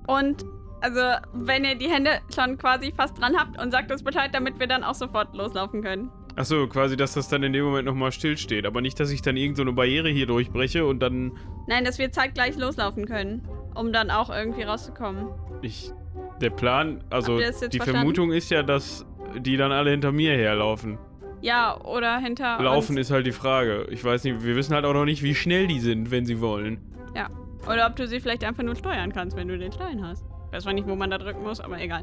[0.07, 0.45] Und
[0.81, 1.01] also,
[1.33, 4.69] wenn ihr die Hände schon quasi fast dran habt und sagt uns Bescheid, damit wir
[4.69, 6.11] dann auch sofort loslaufen können.
[6.37, 8.65] Achso, quasi, dass das dann in dem Moment nochmal stillsteht.
[8.65, 11.33] Aber nicht, dass ich dann irgendeine so eine Barriere hier durchbreche und dann.
[11.67, 15.27] Nein, dass wir zeitgleich loslaufen können, um dann auch irgendwie rauszukommen.
[15.61, 15.91] Ich.
[16.41, 17.99] Der Plan, also Habt ihr das jetzt die verstanden?
[17.99, 19.05] Vermutung ist ja, dass
[19.37, 20.99] die dann alle hinter mir herlaufen.
[21.43, 23.07] Ja, oder hinter Laufen uns.
[23.07, 23.87] ist halt die Frage.
[23.91, 26.41] Ich weiß nicht, wir wissen halt auch noch nicht, wie schnell die sind, wenn sie
[26.41, 26.79] wollen.
[27.69, 30.25] Oder ob du sie vielleicht einfach nur steuern kannst, wenn du den Stein hast.
[30.47, 32.03] Ich weiß zwar nicht, wo man da drücken muss, aber egal.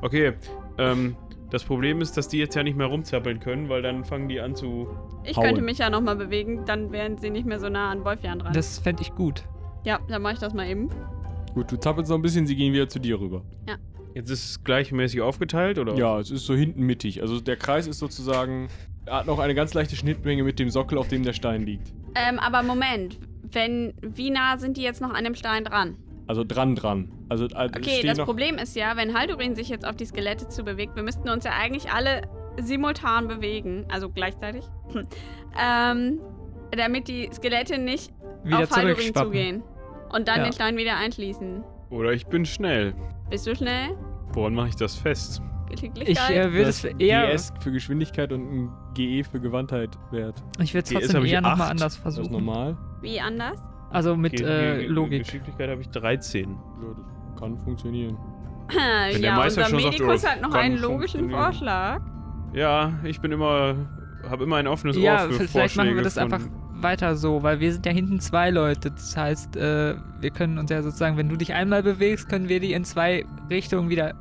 [0.00, 0.32] Okay,
[0.78, 1.16] ähm,
[1.50, 4.40] das Problem ist, dass die jetzt ja nicht mehr rumzappeln können, weil dann fangen die
[4.40, 4.88] an zu.
[5.24, 5.44] Ich Hauen.
[5.46, 8.52] könnte mich ja nochmal bewegen, dann wären sie nicht mehr so nah an Wolfjan dran.
[8.52, 9.44] Das fände ich gut.
[9.84, 10.88] ja, dann mache ich das mal eben.
[11.54, 13.42] Gut, du zappelst noch ein bisschen, sie gehen wieder zu dir rüber.
[14.14, 15.94] Jetzt ist es gleichmäßig aufgeteilt, oder?
[15.94, 17.22] Ja, es ist so hinten mittig.
[17.22, 18.68] Also der Kreis ist sozusagen.
[19.06, 21.92] Er hat noch eine ganz leichte Schnittmenge mit dem Sockel, auf dem der Stein liegt.
[22.14, 23.18] Ähm, aber Moment.
[23.54, 25.96] Wenn, wie nah sind die jetzt noch an dem Stein dran?
[26.26, 27.12] Also dran dran.
[27.28, 30.48] Also, also Okay, das noch, Problem ist ja, wenn Haldurin sich jetzt auf die Skelette
[30.48, 32.22] zu bewegt, wir müssten uns ja eigentlich alle
[32.60, 34.64] simultan bewegen, also gleichzeitig,
[35.60, 36.20] ähm,
[36.70, 38.12] damit die Skelette nicht
[38.44, 39.62] Wieder auf Haldurin zugehen
[40.10, 40.44] und dann Ja.
[40.44, 41.64] den Stein wieder einschließen.
[41.92, 42.94] Oder ich bin schnell.
[43.28, 43.90] Bist du schnell?
[44.32, 45.42] Woran mache ich das fest?
[45.70, 46.30] Ich Geschicklichkeit?
[46.36, 47.32] äh, würde es eher.
[47.34, 50.42] GS für Geschwindigkeit und ein GE für Gewandtheit wert.
[50.58, 52.32] Ich würde es trotzdem eher nochmal anders Das ist versuchen.
[52.32, 52.76] normal.
[53.02, 53.58] Wie anders?
[53.90, 55.24] Also mit Ge- äh, Logik.
[55.24, 56.50] Geschicklichkeit habe ich 13.
[56.50, 56.56] Ja,
[57.30, 58.16] das kann funktionieren.
[58.68, 61.30] Wenn der ja, Meister unser schon sagt, Medikus oh, hat noch einen logischen.
[61.30, 62.00] Vorschlag.
[62.54, 63.76] Ja, ich bin immer.
[64.30, 66.40] habe immer ein offenes Ohr Ja, für vielleicht Vorschläge machen wir das einfach
[66.82, 68.90] weiter so, weil wir sind ja hinten zwei Leute.
[68.90, 72.60] Das heißt, äh, wir können uns ja sozusagen, wenn du dich einmal bewegst, können wir
[72.60, 74.14] die in zwei Richtungen wieder.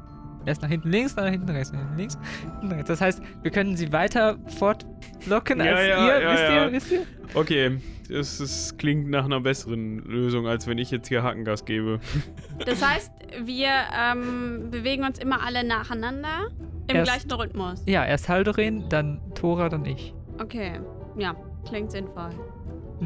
[0.44, 2.18] Erst nach hinten links, dann nach hinten rechts, nach hinten links,
[2.60, 2.88] hinten rechts.
[2.88, 6.22] Das heißt, wir können sie weiter fortlocken Ja, als ja, ihr.
[6.22, 6.66] ja, wisst ja.
[6.66, 7.02] ihr, wisst ihr?
[7.36, 7.78] Okay,
[8.10, 12.00] das, das klingt nach einer besseren Lösung, als wenn ich jetzt hier Hackengas gebe.
[12.66, 13.12] Das heißt,
[13.44, 16.48] wir ähm, bewegen uns immer alle nacheinander
[16.88, 17.84] im Erst- gleichen Rhythmus.
[17.86, 20.14] Ja, erst Haldorin, dann Tora, dann ich.
[20.40, 20.80] Okay,
[21.18, 21.36] ja,
[21.68, 22.30] klingt sinnvoll.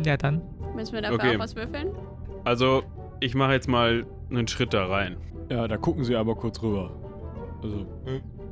[0.03, 0.41] Ja, dann.
[0.75, 1.35] Müssen wir dafür Okay.
[1.35, 1.89] auch was würfeln?
[2.43, 2.83] Also,
[3.19, 5.17] ich mache jetzt mal einen Schritt da rein.
[5.49, 6.91] Ja, da gucken sie aber kurz rüber.
[7.63, 7.85] Also,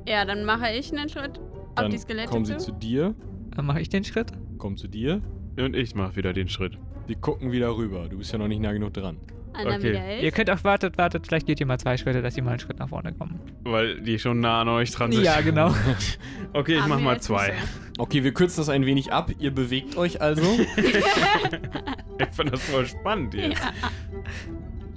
[0.08, 2.66] Ja, dann mache ich einen Schritt auf dann die Skelette kommen sie zu.
[2.68, 3.16] zu dir,
[3.56, 4.32] Dann mache ich den Schritt.
[4.58, 5.22] kommen zu dir.
[5.60, 6.78] Und ich mache wieder den Schritt.
[7.08, 8.08] Sie gucken wieder rüber.
[8.10, 9.18] Du bist ja noch nicht nah genug dran.
[9.54, 9.90] Dann Okay.
[9.90, 10.24] wieder elf.
[10.24, 12.60] Ihr könnt auch, wartet, wartet, vielleicht geht ihr mal zwei Schritte, dass ihr mal einen
[12.60, 13.40] Schritt nach vorne kommen.
[13.64, 15.24] Weil die schon nah an euch dran sind.
[15.24, 15.74] Ja, genau.
[16.56, 17.54] Okay, ich Haben mach mal zwei.
[17.98, 19.32] Okay, wir kürzen das ein wenig ab.
[19.40, 20.44] Ihr bewegt euch also.
[22.20, 23.62] Ich fand das voll spannend jetzt.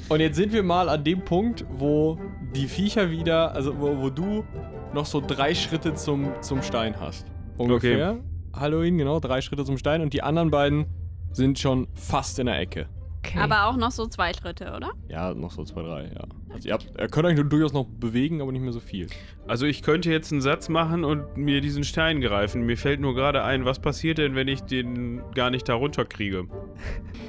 [0.08, 2.18] Und jetzt sind wir mal an dem Punkt, wo
[2.54, 4.44] die Viecher wieder, also wo, wo du
[4.92, 7.26] noch so drei Schritte zum, zum Stein hast.
[7.56, 8.18] Ungefähr.
[8.54, 10.86] Halloween, genau, drei Schritte zum Stein und die anderen beiden
[11.32, 12.86] sind schon fast in der Ecke.
[13.26, 13.38] Okay.
[13.38, 14.90] Aber auch noch so zwei Schritte, oder?
[15.08, 16.24] Ja, noch so zwei, drei, ja.
[16.52, 19.08] Also ihr, habt, ihr könnt euch durchaus noch bewegen, aber nicht mehr so viel.
[19.46, 22.62] Also ich könnte jetzt einen Satz machen und mir diesen Stein greifen.
[22.62, 26.46] Mir fällt nur gerade ein, was passiert denn, wenn ich den gar nicht da runterkriege?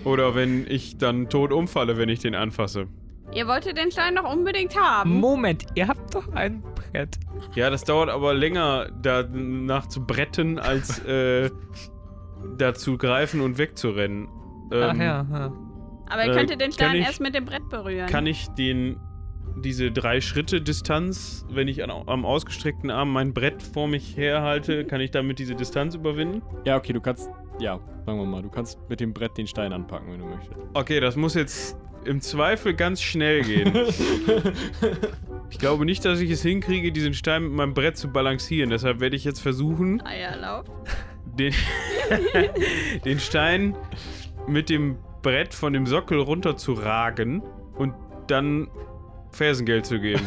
[0.03, 2.87] Oder wenn ich dann tot umfalle, wenn ich den anfasse.
[3.33, 5.19] Ihr wolltet den Stein doch unbedingt haben.
[5.19, 7.17] Moment, ihr habt doch ein Brett.
[7.55, 11.49] Ja, das dauert aber länger, danach zu bretten, als äh,
[12.57, 14.29] da zu greifen und wegzurennen.
[14.71, 15.51] Ach Ähm, ja, ja.
[16.09, 18.07] Aber ihr äh, könntet den kann Stein ich- erst mit dem Brett berühren.
[18.07, 18.97] Kann ich den
[19.63, 24.85] diese drei Schritte Distanz, wenn ich an, am ausgestreckten Arm mein Brett vor mich herhalte,
[24.85, 26.43] kann ich damit diese Distanz überwinden?
[26.63, 27.27] Ja, okay, du kannst,
[27.59, 30.55] ja, sagen wir mal, du kannst mit dem Brett den Stein anpacken, wenn du möchtest.
[30.75, 33.73] Okay, das muss jetzt im Zweifel ganz schnell gehen.
[35.49, 38.69] Ich glaube nicht, dass ich es hinkriege, diesen Stein mit meinem Brett zu balancieren.
[38.69, 40.65] Deshalb werde ich jetzt versuchen, Eierlauf.
[41.39, 41.53] den,
[43.05, 43.73] den Stein
[44.45, 44.97] mit dem
[45.27, 47.41] Brett von dem Sockel runterzuragen
[47.75, 47.93] und
[48.27, 48.69] dann
[49.31, 50.21] Fersengeld zu geben.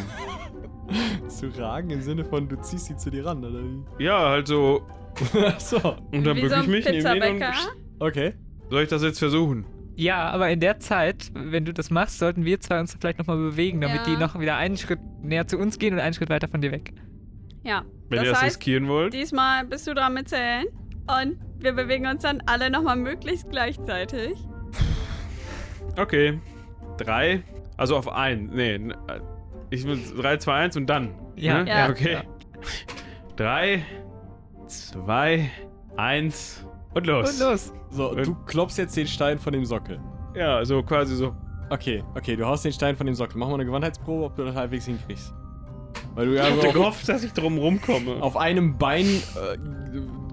[1.27, 4.03] zu ragen im Sinne von, du ziehst sie zu dir ran, oder wie?
[4.03, 4.83] Ja, halt so.
[5.43, 7.49] Achso, Und dann so ich mich neben Pizzabäcker.
[7.49, 8.07] und.
[8.07, 8.33] okay.
[8.69, 9.65] Soll ich das jetzt versuchen?
[9.95, 13.37] Ja, aber in der Zeit, wenn du das machst, sollten wir zwei uns vielleicht nochmal
[13.37, 14.03] bewegen, damit Ja.
[14.05, 16.71] die noch wieder einen Schritt näher zu uns gehen und einen Schritt weiter von dir
[16.71, 16.93] weg.
[17.63, 17.85] Ja.
[18.09, 19.13] Wenn das ihr das heißt, riskieren wollt.
[19.15, 20.67] diesmal bist du dran mit Zählen.
[21.07, 24.33] Und wir bewegen uns dann alle nochmal möglichst gleichzeitig.
[25.97, 26.39] Okay.
[26.97, 27.43] Drei.
[27.77, 28.49] Also auf ein.
[28.53, 28.75] Nee.
[28.75, 28.91] äh,
[29.69, 31.15] Ich will 3, 2, 1 und dann.
[31.35, 31.69] Ja, ne?
[31.69, 31.89] ja.
[31.89, 32.13] Okay.
[32.13, 32.21] Ja.
[33.35, 33.83] Drei,
[34.67, 35.49] zwei,
[35.97, 36.63] eins
[36.93, 37.31] und los.
[37.33, 37.73] Und los.
[37.89, 39.99] So, Und- du klopfst jetzt den Stein von dem Sockel.
[40.35, 41.35] Ja, so quasi so.
[41.69, 43.37] Okay, okay, du haust den Stein von dem Sockel.
[43.37, 45.33] Mach mal eine Gewandheitsprobe, ob du das halbwegs hinkriegst.
[46.13, 48.21] Weil du ja Ich gehofft, dass ich drum rumkomme.
[48.21, 49.80] auf einem Bein, äh,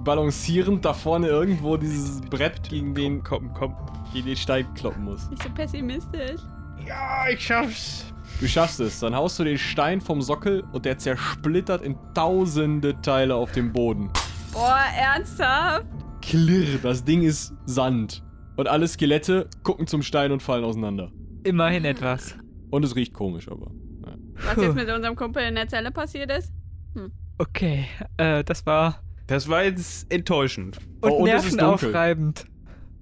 [0.09, 3.76] balancierend da vorne irgendwo dieses Brett gegen den, Komm, komm.
[4.14, 5.30] gegen den Stein kloppen musst.
[5.30, 6.40] Nicht so pessimistisch.
[6.86, 8.06] Ja, ich schaff's.
[8.40, 9.00] Du schaffst es.
[9.00, 13.70] Dann haust du den Stein vom Sockel und der zersplittert in tausende Teile auf dem
[13.70, 14.09] Boden.
[14.54, 15.84] Boah, ernsthaft?
[16.22, 18.24] Klirr, das Ding ist Sand.
[18.56, 21.12] Und alle Skelette gucken zum Stein und fallen auseinander.
[21.44, 22.34] Immerhin etwas.
[22.70, 23.70] Und es riecht komisch, aber.
[24.46, 26.50] Was jetzt mit unserem Kumpel in der Zelle passiert ist?
[27.36, 27.84] Okay,
[28.16, 32.47] äh, das war Das war jetzt enttäuschend, und, Oh, und nervenaufreibend.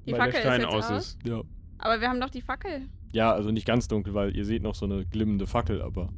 [0.06, 0.98] Die weil der Fackel Stein ist jetzt aus aus.
[1.06, 1.18] ist.
[1.26, 1.40] Ja.
[1.78, 2.82] Aber wir haben doch die Fackel.
[3.12, 6.12] Ja, also nicht ganz dunkel, weil ihr seht noch so eine glimmende Fackel, aber.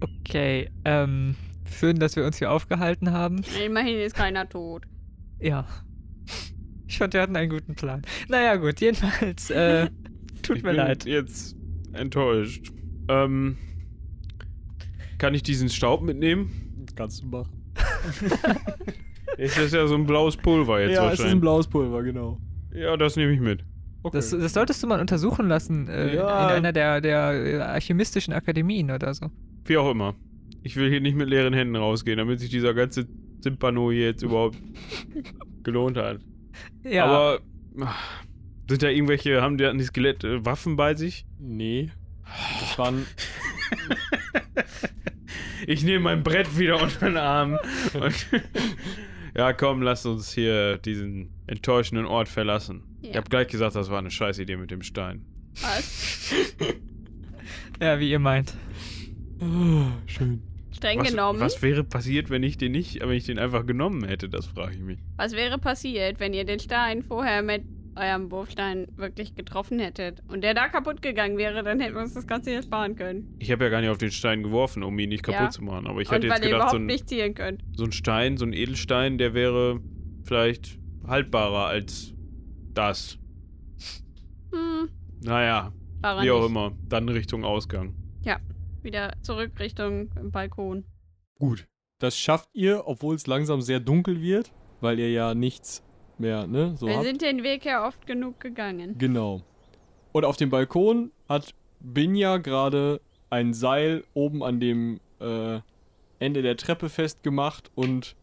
[0.00, 1.34] Okay, ähm,
[1.68, 3.42] schön, dass wir uns hier aufgehalten haben.
[3.64, 4.84] Immerhin ist keiner tot.
[5.40, 5.66] Ja.
[6.86, 8.02] Ich fand, wir hatten einen guten Plan.
[8.28, 9.88] Naja, gut, jedenfalls, äh,
[10.42, 11.04] tut ich mir bin leid.
[11.06, 11.56] jetzt
[11.92, 12.70] enttäuscht.
[13.08, 13.56] Ähm,
[15.18, 16.86] kann ich diesen Staub mitnehmen?
[16.96, 17.59] Kannst du machen.
[19.36, 22.38] Ist das ja so ein blaues Pulver jetzt ja, es ist ein blaues Pulver, genau.
[22.74, 23.60] ja, das nehme ich mit.
[24.02, 24.16] Okay.
[24.16, 26.50] Das, das solltest du mal untersuchen lassen äh, Ja.
[26.50, 29.30] in einer der, der äh, alchemistischen Akademien oder so.
[29.64, 30.14] Wie auch immer.
[30.62, 33.06] Ich will hier nicht mit leeren Händen rausgehen, damit sich dieser ganze
[33.40, 34.58] Zimpano hier jetzt überhaupt
[35.62, 36.18] gelohnt hat.
[36.82, 37.40] Ja, Aber
[37.80, 38.22] ach,
[38.68, 41.24] sind da irgendwelche, haben die, hatten die Skelette Waffen bei sich?
[41.38, 41.90] nee.
[42.60, 43.06] Das waren.
[45.66, 47.58] Ich nehme mein Brett wieder unter den Arm.
[47.94, 48.26] Und
[49.36, 52.82] ja, komm, lass uns hier diesen enttäuschenden Ort verlassen.
[53.02, 53.16] Ich Ja.
[53.16, 55.24] hab gleich gesagt, das war eine scheiß Idee mit dem Stein.
[55.60, 56.34] Was?
[57.80, 58.54] ja, wie ihr meint.
[59.40, 60.42] Ah, schön.
[60.72, 61.40] Streng Was, genommen.
[61.40, 64.28] was wäre passiert, wenn ich den nicht, wenn ich den einfach genommen hätte?
[64.28, 64.98] Das frage ich mich.
[65.16, 67.64] Was wäre passiert, wenn ihr den Stein vorher mit
[67.96, 72.14] eurem Wurfstein wirklich getroffen hättet und der da kaputt gegangen wäre, dann hätten wir uns
[72.14, 73.34] das Ganze hier sparen können.
[73.38, 75.50] Ich habe ja gar nicht auf den Stein geworfen, um ihn nicht kaputt Ja.
[75.50, 75.86] zu machen.
[75.86, 77.62] Aber ich und hätte jetzt gedacht, überhaupt so ein, nicht zielen könnt.
[77.76, 79.80] so ein Stein, so ein Edelstein, der wäre
[80.24, 82.14] vielleicht haltbarer als
[82.74, 83.18] das.
[84.52, 84.88] Hm,
[85.24, 85.72] Naja,
[86.02, 86.50] daran wie auch nicht.
[86.50, 86.72] immer.
[86.88, 87.94] Dann Richtung Ausgang.
[88.82, 90.84] Wieder zurück Richtung Balkon.
[91.38, 91.66] Gut.
[91.98, 95.82] Das schafft ihr, obwohl es langsam sehr dunkel wird, weil ihr ja nichts
[96.20, 96.76] mehr, ne?
[96.76, 97.04] So wir habt.
[97.06, 98.96] sind den Weg ja oft genug gegangen.
[98.98, 99.42] Genau.
[100.12, 103.00] Und auf dem Balkon hat Binja gerade
[103.30, 105.60] ein Seil oben an dem äh,
[106.18, 108.16] Ende der Treppe festgemacht und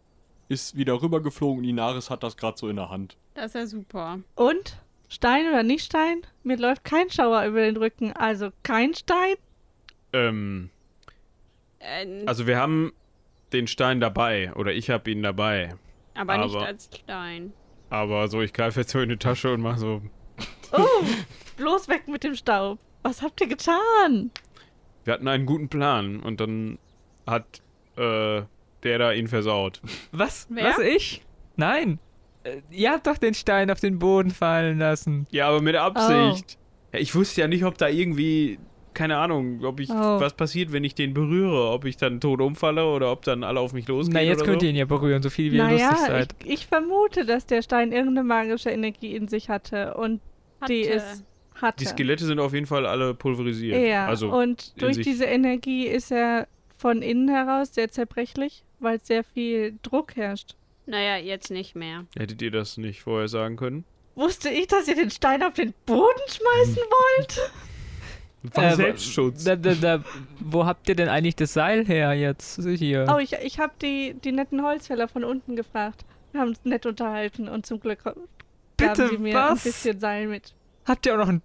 [0.50, 3.18] ist wieder rübergeflogen und Inaris hat das gerade so in der Hand.
[3.34, 4.20] Das ist ja super.
[4.36, 4.78] Und?
[5.10, 6.22] Stein oder nicht Stein?
[6.44, 9.36] Mir läuft kein Schauer über den Rücken, also kein Stein?
[10.14, 10.70] Ähm,
[11.80, 12.92] Äh, also wir haben
[13.54, 14.52] den Stein dabei.
[14.56, 15.76] Oder ich habe ihn dabei.
[16.16, 17.54] aber nicht aber- als Stein.
[17.90, 20.02] Aber so, ich greife jetzt so in die Tasche und mache so.
[20.72, 21.04] Oh,
[21.58, 22.80] bloß weg mit dem Staub.
[23.04, 24.32] Was habt ihr getan?
[25.06, 26.80] Wir hatten einen guten Plan und dann
[27.26, 27.62] hat
[27.96, 28.44] äh,
[28.84, 29.82] der da ihn versaut.
[30.12, 30.48] Was?
[30.50, 30.66] Wer?
[30.66, 31.24] Was, ich?
[31.56, 32.00] Nein.
[32.44, 35.28] Äh, ihr habt doch den Stein auf den Boden fallen lassen.
[35.32, 36.58] Ja, aber mit Absicht.
[36.94, 38.60] Ja, ich wusste ja nicht, ob da irgendwie,
[38.98, 39.94] keine Ahnung, ob ich, Oh.
[40.20, 41.70] was passiert, wenn ich den berühre.
[41.70, 44.14] Ob ich dann tot umfalle oder ob dann alle auf mich losgehen.
[44.16, 44.66] Na, jetzt oder könnt so.
[44.66, 46.36] ihr ihn ja berühren, so viel wie ihr Naja, lustig seid.
[46.44, 50.20] ich, ich vermute, dass der Stein irgendeine magische Energie in sich hatte und
[50.68, 50.94] die Hatte.
[50.96, 51.24] ist
[51.62, 51.78] hatte.
[51.80, 53.84] Die Skelette sind auf jeden Fall alle pulverisiert.
[53.86, 59.00] Ja, also, und durch sich- diese Energie ist er von innen heraus sehr zerbrechlich, weil
[59.02, 60.56] sehr viel Druck herrscht.
[60.86, 62.06] Naja, jetzt nicht mehr.
[62.18, 63.86] hättet ihr das nicht vorher sagen können?
[64.16, 67.52] Wusste ich, dass ihr den Stein auf den Boden schmeißen wollt?
[68.54, 69.44] War Äh, Selbstschutz.
[69.44, 70.04] Da, da, da,
[70.40, 72.62] wo habt ihr denn eigentlich das Seil her jetzt?
[72.64, 73.06] Hier.
[73.14, 76.06] Oh, ich, ich habe die, die netten Holzfäller von unten gefragt.
[76.32, 78.22] Wir haben uns nett unterhalten und zum Glück gaben
[78.78, 79.52] Bitte, sie mir was?
[79.66, 80.54] ein bisschen Seil mit.
[80.86, 81.42] Habt ihr auch noch einen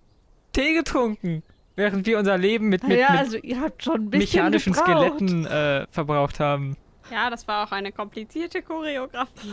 [0.53, 1.43] Tee getrunken?
[1.75, 4.73] Während wir unser Leben mit, mit, ja, mit also ihr habt schon ein bisschen mechanischen
[4.75, 5.15] gebraucht.
[5.17, 6.77] Skeletten äh, verbraucht haben.
[7.11, 9.53] Ja, das war auch eine komplizierte Choreografie.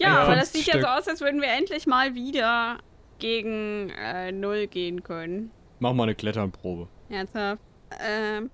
[0.00, 2.78] Ja, aber das sieht ja so aus, als würden wir endlich mal wieder
[3.18, 5.50] gegen äh, Null gehen können.
[5.80, 6.88] Mach mal eine Kletternprobe.
[7.08, 7.62] Ernsthaft?
[8.04, 8.50] Ähm.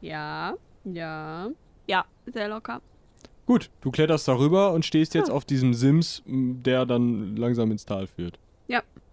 [0.00, 0.54] Ja,
[0.84, 1.50] ja.
[1.86, 2.80] Ja, sehr locker.
[3.46, 8.06] Gut, du kletterst darüber und stehst jetzt auf diesem Sims, der dann langsam ins Tal
[8.06, 8.38] führt.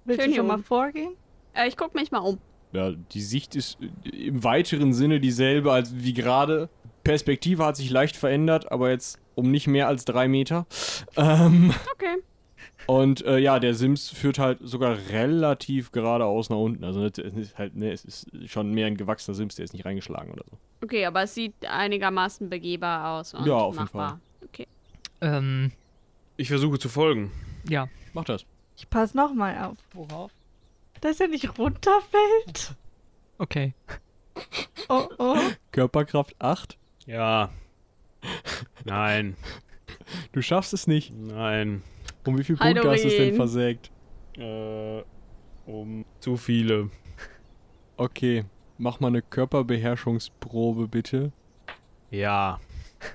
[0.04, 1.14] Willst Schön du schon hier mal vorgehen?
[1.54, 2.40] Äh, ich guck mich mal um.
[2.72, 6.70] Ja, die Sicht ist äh, im weiteren Sinne dieselbe als wie gerade.
[7.04, 10.66] Perspektive hat sich leicht verändert, aber jetzt um nicht mehr als drei Meter.
[11.16, 12.18] Ähm, Okay.
[12.88, 16.84] Und äh, ja, der Sims führt halt sogar relativ geradeaus nach unten.
[16.84, 19.86] Also es ist halt, ne, es ist schon mehr ein gewachsener Sims, der ist nicht
[19.86, 20.58] reingeschlagen oder so.
[20.84, 23.34] Okay, aber es sieht einigermaßen begehbar aus.
[23.34, 24.20] Und Ja, auf jeden machbar.
[24.44, 24.68] Okay.
[25.22, 25.72] Ähm,
[26.38, 27.32] Ich versuche zu folgen.
[27.70, 27.88] ja.
[28.14, 28.46] Mach das.
[28.76, 29.78] Ich pass noch mal auf.
[29.94, 30.32] Worauf?
[31.00, 32.76] Dass er nicht runterfällt.
[33.38, 33.74] Okay.
[34.90, 35.38] Oh, oh.
[35.72, 36.78] Körperkraft 8.
[37.06, 37.50] Ja.
[38.86, 39.36] Nein.
[40.32, 41.14] Du schaffst es nicht.
[41.14, 41.84] Nein.
[42.26, 43.92] Um wie viele Punkte hast du es denn versägt?
[44.38, 45.04] Äh,
[45.66, 46.90] um zu viele.
[47.98, 48.46] Okay,
[48.78, 51.32] mach mal eine Körperbeherrschungsprobe bitte.
[52.10, 52.60] Ja.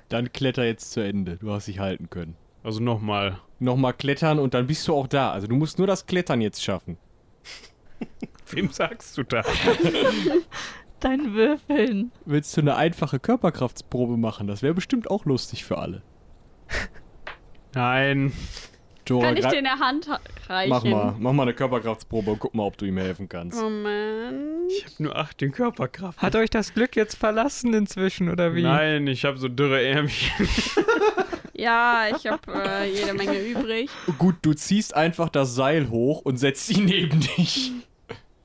[0.09, 1.37] Dann kletter jetzt zu Ende.
[1.37, 2.37] Du hast dich halten können.
[2.63, 3.39] Also nochmal.
[3.61, 5.31] Nochmal klettern und dann bist du auch da.
[5.31, 6.99] Also du musst nur das Klettern jetzt schaffen.
[8.51, 9.43] Wem sagst du da?
[11.01, 12.11] Dein Würfeln.
[12.25, 14.47] Willst du eine einfache Körperkraftsprobe machen?
[14.47, 16.03] Das wäre bestimmt auch lustig für alle.
[17.75, 18.33] Nein.
[19.07, 20.71] Dora, Kann ich dir eine Hand ha- reichen?
[20.71, 23.61] mach mal, mach mal eine Körperkraftsprobe und guck mal, ob du ihm helfen kannst.
[23.61, 24.71] Moment.
[24.71, 26.21] Ich hab nur 18 Körperkraft.
[26.21, 28.63] Hat euch das Glück jetzt verlassen inzwischen, oder wie?
[28.63, 30.49] Nein, ich habe so dürre Ärmchen.
[31.59, 33.89] Ja, ich habe äh, jede Menge übrig.
[34.19, 37.73] Gut, du ziehst einfach das Seil hoch und setzt ihn neben dich.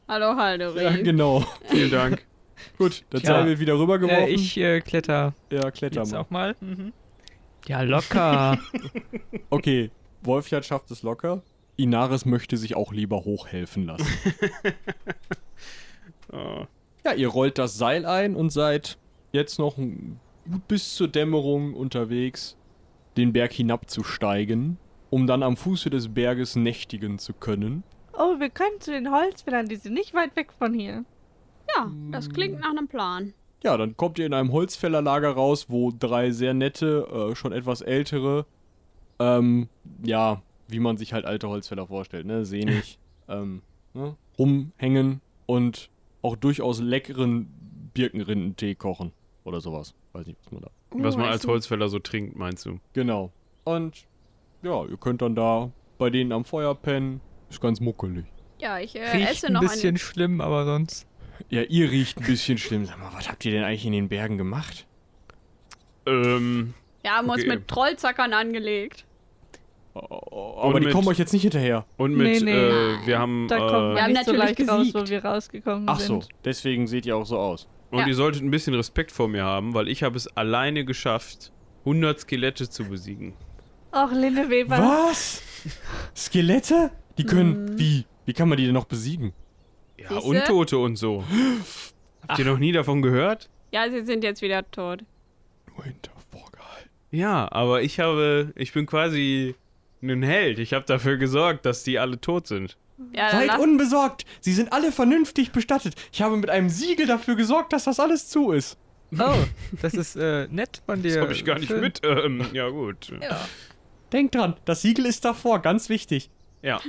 [0.07, 0.81] Hallo, Haldorin.
[0.81, 1.45] Ja, genau.
[1.65, 2.25] Vielen Dank.
[2.77, 3.33] Gut, das Tja.
[3.33, 4.27] Seil wird wieder rübergeworfen.
[4.27, 6.19] Äh, ich äh, kletter ja, kletter jetzt mal.
[6.19, 6.55] auch mal.
[6.61, 6.93] Mhm.
[7.67, 8.57] Ja, locker.
[9.49, 9.91] Okay,
[10.21, 11.41] Wolfjard schafft es locker.
[11.77, 14.07] Inaris möchte sich auch lieber hochhelfen lassen.
[16.33, 16.65] Oh.
[17.03, 18.97] ja, ihr rollt das Seil ein und seid
[19.33, 20.17] jetzt noch gut
[20.69, 22.55] bis zur Dämmerung unterwegs,
[23.17, 24.77] den Berg hinabzusteigen,
[25.09, 27.83] um dann am Fuße des Berges nächtigen zu können.
[28.13, 31.03] Oh, wir können zu den Holzfällern, die sind nicht weit weg von hier.
[31.75, 33.33] Ja, das klingt nach einem Plan.
[33.63, 37.81] Ja, dann kommt ihr in einem Holzfällerlager raus, wo drei sehr nette, äh, schon etwas
[37.81, 38.45] ältere,
[39.21, 39.69] ähm,
[40.03, 42.97] ja, wie man sich halt alte Holzfäller vorstellt, ne, sehnig,
[43.27, 43.61] ähm,
[43.93, 45.89] ne, rumhängen und
[46.21, 47.47] auch durchaus leckeren
[47.93, 49.11] Birkenrindentee kochen
[49.43, 49.93] oder sowas.
[50.13, 50.69] Weiß nicht, was man da.
[50.91, 52.79] Was man als Holzfäller so trinkt, meinst du?
[52.93, 53.31] Genau.
[53.63, 54.05] Und
[54.61, 57.21] ja, ihr könnt dann da bei denen am Feuer pennen.
[57.49, 58.25] Ist ganz muckelig.
[58.59, 59.99] Ja, ich äh, Riecht esse ein noch bisschen eine.
[59.99, 61.07] schlimm, aber sonst.
[61.49, 62.85] Ja, ihr riecht ein bisschen schlimm.
[62.85, 64.85] Sag mal, was habt ihr denn eigentlich in den Bergen gemacht?
[66.05, 67.47] Ähm, Wir haben uns Okay.
[67.49, 69.05] mit Trollzackern angelegt.
[69.93, 71.85] Aber die mit- kommen euch jetzt nicht hinterher.
[71.97, 72.51] und mit, Nee, nee.
[72.51, 74.95] Äh, wir haben, Da äh, Wir haben nicht so natürlich leicht raus, gesiegt.
[74.95, 76.27] wo wir rausgekommen Ach so, sind.
[76.45, 77.67] deswegen seht ihr auch so aus.
[77.91, 78.07] und Ja.
[78.07, 81.51] ihr solltet ein bisschen Respekt vor mir haben, weil ich habe es alleine geschafft,
[81.83, 83.33] 100 Skelette zu besiegen.
[83.93, 84.77] Och, Linne Weber.
[84.77, 85.41] Was?
[86.15, 86.91] Skelette?
[87.17, 87.77] Die können.
[87.77, 88.05] Wie?
[88.25, 89.33] Wie kann man die denn noch besiegen?
[89.97, 90.23] Ja, Siehste?
[90.27, 91.23] Untote und so.
[92.27, 93.49] Habt ihr noch nie davon gehört?
[93.71, 95.03] Ja, sie sind jetzt wieder tot.
[95.75, 96.89] Nur hinter vorgehalten.
[97.11, 99.55] Ja, aber ich habe, ich bin quasi
[100.01, 100.59] ein Held.
[100.59, 102.77] Ich habe dafür gesorgt, dass die alle tot sind.
[103.13, 104.25] Ja, Seid unbesorgt!
[104.41, 105.95] Sie sind alle vernünftig bestattet.
[106.11, 108.77] Ich habe mit einem Siegel dafür gesorgt, dass das alles zu ist.
[109.19, 109.33] Oh,
[109.81, 111.15] das ist äh, nett von dir.
[111.15, 111.81] Das habe ich gar nicht Schön.
[111.81, 111.99] mit.
[112.03, 113.11] Ähm, ja gut.
[113.21, 113.39] ja.
[114.13, 116.29] Denkt dran, das Siegel ist davor, ganz wichtig.
[116.61, 116.79] Ja,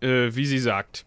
[0.00, 1.06] äh, wie sie sagt.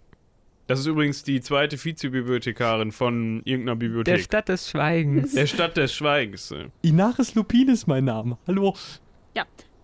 [0.65, 4.21] Das ist übrigens die zweite Vizebibliothekarin von irgendeiner Der Bibliothek.
[4.21, 5.33] Stadt des Schweigens.
[5.33, 6.51] Der Stadt des Schweigens.
[6.51, 6.65] äh.
[6.81, 8.37] Inaris Lupin ist mein Name.
[8.47, 8.75] Hallo.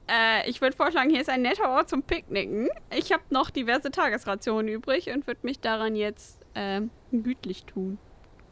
[0.10, 2.70] Äh, ich würde vorschlagen, hier ist ein netter Ort zum Picknicken.
[2.96, 7.98] Ich habe noch diverse Tagesrationen übrig und würde mich daran jetzt ähm, gütlich tun.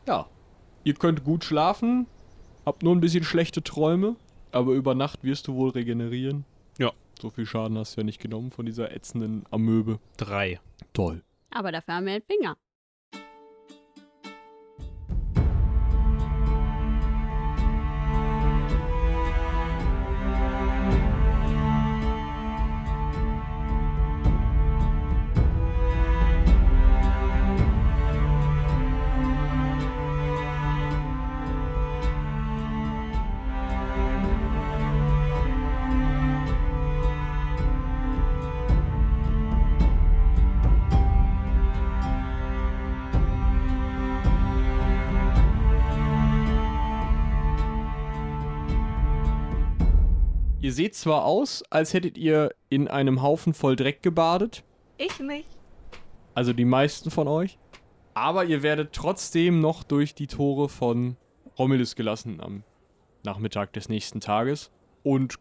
[0.08, 0.28] Ja.
[0.84, 2.08] Ihr könnt gut schlafen,
[2.66, 4.16] habt nur ein bisschen schlechte Träume,
[4.52, 6.46] aber über Nacht wirst du wohl regenerieren.
[6.80, 6.92] Ja.
[7.22, 10.00] So viel Schaden hast du ja nicht genommen von dieser ätzenden Amöbe.
[10.18, 10.60] Drei.
[10.94, 11.22] Toll.
[11.52, 12.58] Aber dafür haben wir einen Finger.
[50.62, 54.64] Ihr seht zwar aus, als hättet ihr in einem Haufen voll Dreck gebadet,
[54.98, 55.50] Ich nicht.
[56.36, 57.58] also die meisten von euch,
[58.14, 61.18] aber ihr werdet trotzdem noch durch die Tore von
[61.58, 62.64] Romulus gelassen am
[63.24, 64.70] Nachmittag des nächsten Tages
[65.04, 65.36] und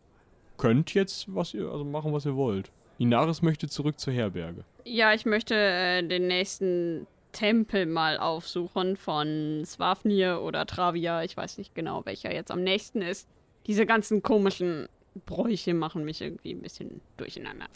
[0.57, 2.71] könnt jetzt was ihr also machen, was ihr wollt.
[2.99, 4.65] Inaris möchte zurück zur Herberge.
[4.85, 11.23] Ja, ich möchte äh, den nächsten Tempel mal aufsuchen von Swafnir oder Travia.
[11.23, 13.29] Ich weiß nicht genau, welcher jetzt am nächsten ist.
[13.67, 14.89] Diese ganzen komischen
[15.27, 17.67] Bräuche machen mich irgendwie ein bisschen durcheinander.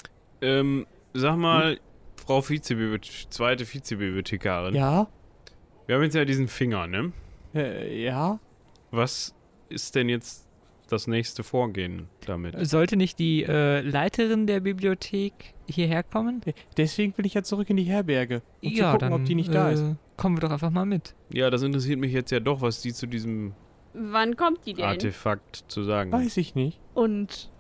[0.41, 1.79] Ähm, sag mal,
[2.17, 4.75] Frau Vizebibliothek, zweite Vizebibliothekarin.
[4.75, 5.09] Ja?
[5.87, 7.13] Wir haben jetzt ja diesen Finger, ne?
[7.55, 8.39] Äh, ja?
[8.91, 9.35] Was
[9.69, 10.49] ist denn jetzt
[10.89, 12.55] das nächste Vorgehen damit?
[12.67, 16.41] Sollte nicht die äh, Leiterin der Bibliothek hierher kommen?
[16.77, 18.43] Deswegen will ich ja zurück in die Herberge.
[18.63, 19.81] Um ja, zu gucken, dann ob die nicht da ist.
[19.81, 21.15] äh, kommen wir doch einfach mal mit.
[21.33, 23.55] Ja, das interessiert mich jetzt ja doch, was die zu diesem
[23.95, 24.85] Wann kommt die denn?
[24.85, 26.13] Artefakt zu sagen.
[26.13, 26.81] Weiß ich nicht.
[26.95, 27.51] Und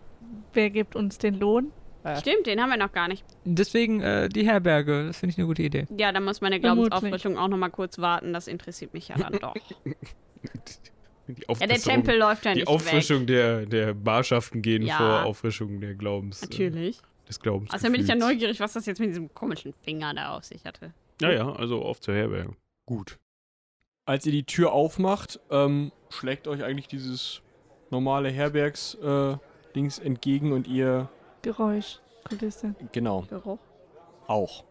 [0.52, 1.72] wer gibt uns den Lohn?
[2.18, 3.24] Stimmt, den haben wir noch gar nicht.
[3.44, 5.86] Deswegen äh, die Herberge, das finde ich eine gute Idee.
[5.96, 6.60] Ja, dann muss meine.
[6.60, 8.34] Glaubensauffrischung auch noch mal kurz warten.
[8.34, 9.54] Das interessiert mich ja dann doch.
[11.26, 14.98] Die Ja, der Tempel läuft ja Die nicht Auffrischung der, der Barschaften gehen Ja.
[14.98, 16.42] vor Auffrischung der Glaubens.
[16.42, 16.50] weg.
[16.50, 16.98] Natürlich.
[16.98, 17.70] Äh, des Glaubens.
[17.72, 20.64] Außerdem bin ich ja neugierig, was das jetzt mit diesem komischen Finger da auf sich
[20.66, 20.92] hatte.
[21.22, 22.54] Ja, ja, also auf zur Herberge.
[22.84, 23.18] Gut.
[24.06, 27.40] Als ihr die Tür aufmacht, ähm, schlägt euch eigentlich dieses
[27.90, 31.08] normale Herbergs-Dings äh, entgegen und ihr,
[31.42, 32.74] Geräusch, Kulisse.
[32.92, 33.58] genau, Geruch.
[34.26, 34.64] auch.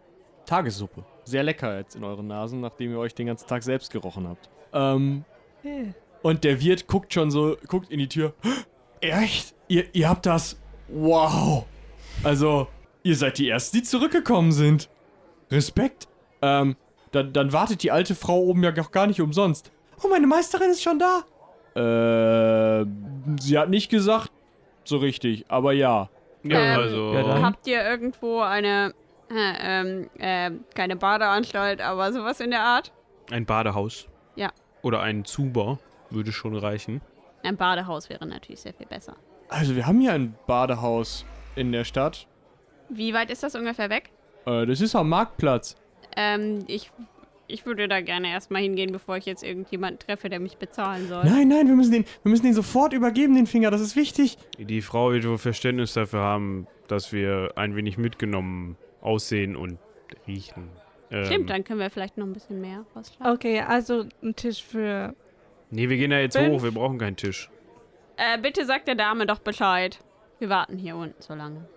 [0.45, 1.05] Tagessuppe.
[1.23, 4.49] Sehr lecker jetzt in euren Nasen, nachdem ihr euch den ganzen Tag selbst gerochen habt.
[4.73, 5.23] Ähm,
[5.61, 5.93] Hey.
[6.21, 8.34] und der Wirt guckt schon so, guckt in die Tür.
[8.99, 9.55] Echt?
[9.69, 10.59] Ihr, ihr habt das?
[10.89, 11.65] Wow.
[12.23, 12.67] Also,
[13.03, 14.89] ihr seid die Ersten, die zurückgekommen sind.
[15.49, 16.07] Respekt.
[16.41, 16.75] Ähm,
[17.14, 19.72] dann, dann wartet die alte Frau oben ja gar nicht umsonst.
[20.03, 21.24] Oh, meine Meisterin ist schon da.
[21.76, 22.86] Äh,
[23.39, 24.32] sie hat nicht gesagt,
[24.84, 26.09] so richtig, aber ja.
[26.43, 27.14] Ja, Ähm, also.
[27.14, 27.45] ja, dann.
[27.45, 28.93] Habt ihr irgendwo eine,
[29.32, 32.91] äh, ähm, äh, keine Badeanstalt, aber sowas in der Art?
[33.32, 34.07] Ein Badehaus.
[34.36, 34.51] Ja.
[34.82, 37.01] Oder ein Zuber würde schon reichen.
[37.43, 39.16] Ein Badehaus wäre natürlich sehr viel besser.
[39.49, 42.28] Also, wir haben hier ein Badehaus in der Stadt.
[42.89, 44.11] Wie weit ist das ungefähr weg?
[44.45, 45.76] Äh, das ist am Marktplatz.
[46.16, 46.91] Ähm, ich,
[47.47, 51.24] ich würde da gerne erstmal hingehen, bevor ich jetzt irgendjemanden treffe, der mich bezahlen soll.
[51.26, 54.38] Nein, nein, wir müssen den, wir müssen den sofort übergeben, den Finger, das ist wichtig.
[54.57, 59.78] Die Frau wird wohl Verständnis dafür haben, dass wir ein wenig mitgenommen aussehen und
[60.28, 60.70] riechen.
[61.11, 63.34] Ähm, Stimmt, dann können wir vielleicht noch ein bisschen mehr rausschlagen.
[63.34, 65.14] Okay, also ein Tisch für.
[65.70, 66.49] Nee, wir gehen da jetzt Fünf.
[66.53, 67.49] hoch, wir brauchen keinen Tisch.
[68.18, 69.99] Äh, bitte sagt der Dame doch Bescheid.
[70.39, 71.68] Wir warten hier unten so lange.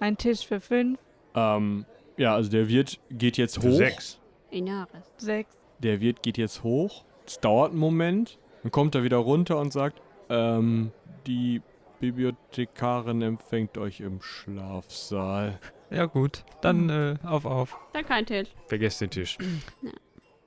[0.00, 0.98] Ein Tisch für fünf,
[1.34, 1.86] Ähm,
[2.16, 3.72] ja, also der Wirt geht jetzt hoch.
[3.72, 4.20] sechs.
[4.50, 5.04] Inaris.
[5.16, 5.56] sechs.
[5.80, 7.04] Der Wirt geht jetzt hoch.
[7.26, 8.38] Es dauert einen Moment.
[8.62, 10.00] Dann kommt er wieder runter und sagt,
[10.30, 10.92] ähm,
[11.26, 11.60] die
[12.00, 15.58] Bibliothekarin empfängt euch im Schlafsaal.
[15.90, 16.44] Ja, gut.
[16.60, 17.76] Dann äh, auf, auf.
[17.92, 18.48] Da kein Tisch.
[18.66, 19.38] Vergesst den Tisch.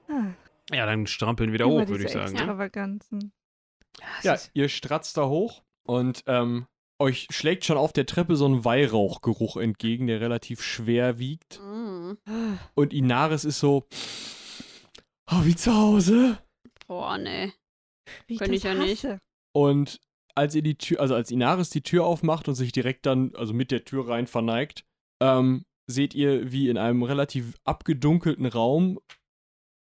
[0.09, 0.31] Ah,
[0.71, 2.33] Ja, dann strampeln wieder immer hoch, würde ich sagen.
[2.33, 3.31] ne?
[4.23, 6.67] Ja, ihr stratzt da hoch und ähm,
[6.99, 11.59] euch schlägt schon auf der Treppe so ein Weihrauchgeruch entgegen, der relativ schwer wiegt.
[11.61, 12.13] Mm.
[12.73, 13.87] Und Inaris ist so,
[15.31, 16.39] oh, wie zu Hause.
[16.87, 17.53] Boah, nee.
[18.27, 19.05] Wie Könnte ich ja nicht.
[19.53, 19.99] Und
[20.35, 23.53] als ihr die Tür, also als Inaris die Tür aufmacht und sich direkt dann, also
[23.53, 24.85] mit der Tür rein verneigt,
[25.21, 28.99] ähm, seht ihr, wie in einem relativ abgedunkelten Raum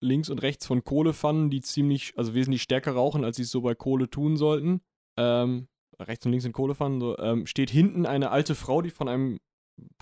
[0.01, 3.61] links und rechts von Kohlepfannen, die ziemlich, also wesentlich stärker rauchen, als sie es so
[3.61, 4.81] bei Kohle tun sollten.
[5.17, 5.67] Ähm,
[6.03, 9.39] rechts und links sind Kohlepfannen, so, ähm, steht hinten eine alte Frau, die von einem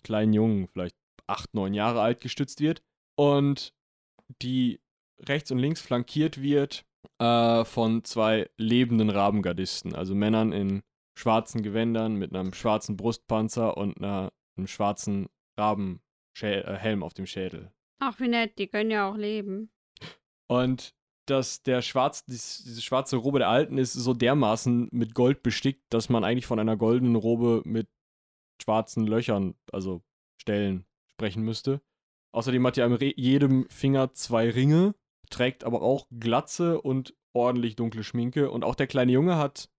[0.04, 0.96] kleinen Jungen, vielleicht
[1.28, 2.82] acht, neun Jahre alt, gestützt wird.
[3.16, 3.74] Und
[4.42, 4.82] die
[5.20, 6.86] rechts und links flankiert wird
[7.20, 10.84] äh, von zwei lebenden Rabengardisten, also Männern in
[11.18, 15.28] schwarzen Gewändern mit einem schwarzen Brustpanzer und einer, einem schwarzen
[15.58, 17.72] Rabenhelm auf dem Schädel.
[18.00, 19.72] Ach, wie nett, die können ja auch leben.
[20.48, 20.96] Und
[21.26, 25.94] dass der schwarz, dies, diese schwarze Robe der Alten ist so dermaßen mit Gold bestickt,
[25.94, 27.88] dass man eigentlich von einer goldenen Robe mit
[28.62, 30.02] schwarzen Löchern, also
[30.40, 31.82] Stellen, sprechen müsste.
[32.34, 34.96] Außerdem hat er Re jedem Finger zwei Ringe,
[35.30, 38.50] trägt aber auch Glatze und ordentlich dunkle Schminke.
[38.50, 39.70] Und auch der kleine Junge hat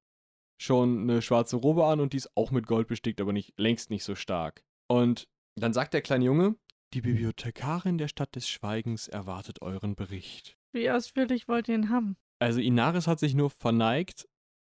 [0.61, 3.90] schon eine schwarze Robe an und die ist auch mit Gold bestickt, aber nicht, längst
[3.90, 4.62] nicht so stark.
[4.88, 6.57] Und dann sagt der kleine Junge,
[6.95, 10.59] die Bibliothekarin der Stadt des Schweigens erwartet euren Bericht.
[10.73, 12.16] Wie ausführlich wollt ihr ihn haben?
[12.39, 14.29] Also Inaris hat sich nur verneigt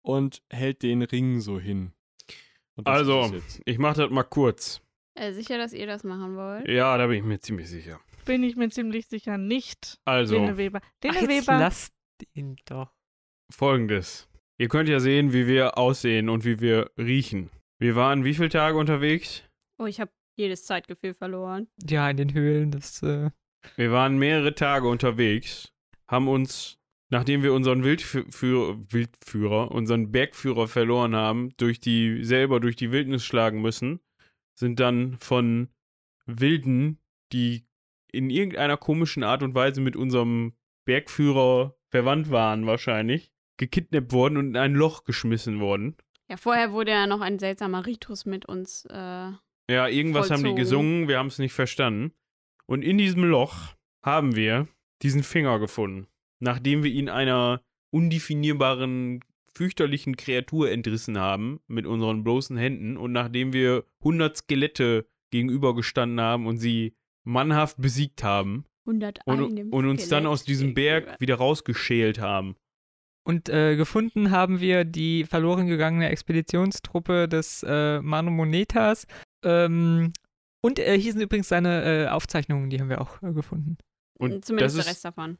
[0.01, 1.93] und hält den Ring so hin.
[2.85, 3.31] Also,
[3.65, 4.81] ich mach das mal kurz.
[5.15, 6.67] Äh, sicher, dass ihr das machen wollt?
[6.67, 7.99] Ja, da bin ich mir ziemlich sicher.
[8.25, 9.99] Bin ich mir ziemlich sicher nicht.
[10.05, 10.81] Also, Lene Weber.
[11.03, 11.59] Lene Ach, jetzt Weber.
[11.59, 11.93] lasst
[12.33, 12.91] ihn doch.
[13.51, 14.27] folgendes.
[14.57, 17.49] Ihr könnt ja sehen, wie wir aussehen und wie wir riechen.
[17.79, 19.43] Wir waren wie viele Tage unterwegs?
[19.77, 21.67] Oh, ich habe jedes Zeitgefühl verloren.
[21.87, 23.29] Ja, in den Höhlen, das, äh,
[23.75, 25.72] Wir waren mehrere Tage unterwegs,
[26.07, 26.77] haben uns,
[27.09, 33.23] nachdem wir unseren Wildführer, Wildführer, unseren Bergführer verloren haben, durch die, selber durch die Wildnis
[33.25, 33.99] schlagen müssen,
[34.55, 35.69] sind dann von
[36.25, 36.99] Wilden,
[37.31, 37.65] die
[38.11, 40.53] in irgendeiner komischen Art und Weise mit unserem
[40.85, 45.95] Bergführer verwandt waren, wahrscheinlich, gekidnappt worden und in ein Loch geschmissen worden.
[46.29, 48.85] Ja, vorher wurde ja noch ein seltsamer Ritus mit uns.
[48.85, 49.31] Äh,
[49.69, 50.55] Ja, irgendwas haben die Vollzogen.
[50.55, 52.13] gesungen, wir haben es nicht verstanden.
[52.65, 54.67] Und in diesem Loch haben wir
[55.03, 56.07] diesen Finger gefunden,
[56.39, 59.19] nachdem wir ihn einer undefinierbaren,
[59.53, 66.47] fürchterlichen Kreatur entrissen haben mit unseren bloßen Händen und nachdem wir 100 Skelette gegenübergestanden haben
[66.47, 72.19] und sie mannhaft besiegt haben 101 und, und uns dann aus diesem Berg wieder rausgeschält
[72.19, 72.55] haben.
[73.25, 79.07] Und äh, gefunden haben wir die verloren gegangene Expeditionstruppe des äh, Manu Monetas.
[79.45, 80.11] Ähm,
[80.61, 83.77] und äh, hier sind übrigens seine äh, Aufzeichnungen, die haben wir auch äh, gefunden.
[84.31, 85.37] Und Zumindest das der ist, Rest davon.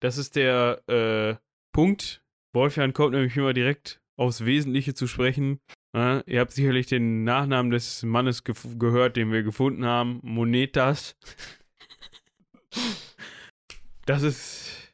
[0.00, 1.36] das ist der äh,
[1.72, 2.22] Punkt.
[2.54, 5.60] Wolfjan kommt nämlich immer direkt aufs Wesentliche zu sprechen.
[5.94, 10.20] Ja, ihr habt sicherlich den Nachnamen des Mannes gef- gehört, den wir gefunden haben.
[10.22, 11.16] Monetas.
[14.06, 14.92] Das ist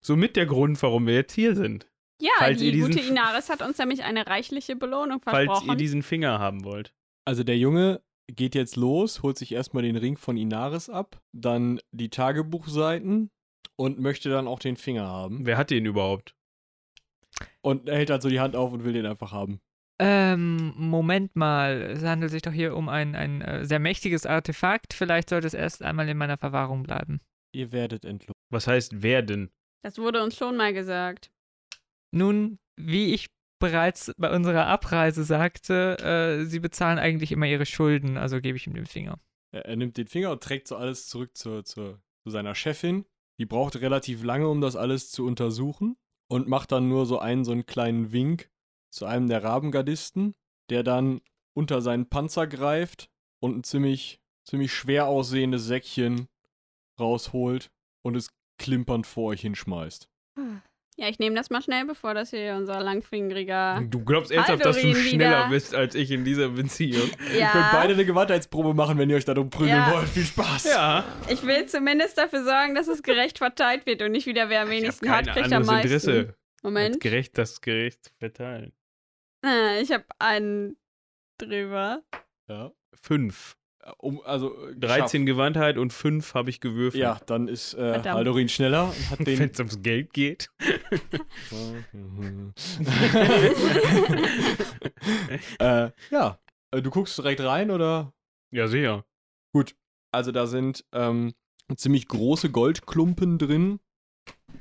[0.00, 1.88] somit der Grund, warum wir jetzt hier sind.
[2.20, 5.70] Ja, Falls die diesen gute Inaris hat uns nämlich eine reichliche Belohnung Falls versprochen.
[5.70, 6.94] ihr diesen Finger haben wollt.
[7.24, 8.00] Also der Junge
[8.34, 13.30] geht jetzt los, holt sich erstmal den Ring von Inaris ab, dann die Tagebuchseiten
[13.76, 15.46] und möchte dann auch den Finger haben.
[15.46, 16.34] Wer hat den überhaupt?
[17.60, 19.60] Und er hält halt so die Hand auf und will den einfach haben.
[20.00, 21.82] Ähm, Moment mal.
[21.82, 24.94] Es handelt sich doch hier um ein, ein äh, sehr mächtiges Artefakt.
[24.94, 27.20] Vielleicht sollte es erst einmal in meiner Verwahrung bleiben.
[27.54, 28.36] Ihr werdet entlohnt.
[28.50, 29.50] Was heißt wer denn?
[29.82, 31.30] das wurde uns schon mal gesagt.
[32.12, 33.26] Nun, wie ich
[33.62, 38.66] bereits bei unserer Abreise sagte, äh, sie bezahlen eigentlich immer ihre Schulden, also gebe ich
[38.66, 39.20] ihm den Finger.
[39.52, 43.06] Er, er nimmt den Finger und trägt so alles zurück zur, zur, zu seiner Chefin.
[43.38, 45.96] Die braucht relativ lange, um das alles zu untersuchen.
[46.28, 48.50] Und macht dann nur so einen, so einen kleinen Wink
[48.90, 50.34] zu einem der Rabengardisten,
[50.70, 51.20] der dann
[51.54, 56.26] unter seinen Panzer greift und ein ziemlich, ziemlich schwer aussehendes Säckchen
[56.98, 57.70] rausholt
[58.02, 60.08] und es klimpernd vor euch hinschmeißt.
[60.98, 63.80] Ja, ich nehme das mal schnell, bevor das hier unser langfingeriger.
[63.88, 65.48] Du glaubst ernsthaft, dass du schneller wieder.
[65.48, 67.08] bist als ich in dieser Beziehung?
[67.34, 69.90] Ihr könnt beide eine Gewandheitsprobe machen, wenn ihr euch darum prügeln Ja.
[69.94, 70.08] wollt.
[70.10, 70.64] Viel Spaß.
[70.64, 71.04] Ja.
[71.28, 74.70] Ich will zumindest dafür sorgen, dass es gerecht verteilt wird und nicht wieder wer am
[74.70, 75.86] wenigsten hat, kriegt am meisten.
[75.88, 77.00] Interesse, als Moment.
[77.00, 78.72] gerecht das gerecht zu verteilen.
[79.44, 80.76] Äh, Ich habe einen
[81.38, 82.02] drüber.
[82.48, 82.70] Ja.
[83.00, 83.56] Fünf.
[83.98, 87.02] Um, also, äh, 13 Gewandtheit und fünf habe ich gewürfelt.
[87.02, 88.00] Ja, dann ist äh.
[88.04, 89.40] Haldorin schneller und hat den.
[89.40, 90.50] Wenn es ums Geld geht.
[95.58, 96.38] äh, ja.
[96.70, 98.12] Äh, Du guckst direkt rein oder?
[98.52, 99.04] Ja, sicher.
[99.52, 99.74] Gut.
[100.12, 101.34] Also da sind ähm,
[101.76, 103.80] ziemlich große Goldklumpen drin.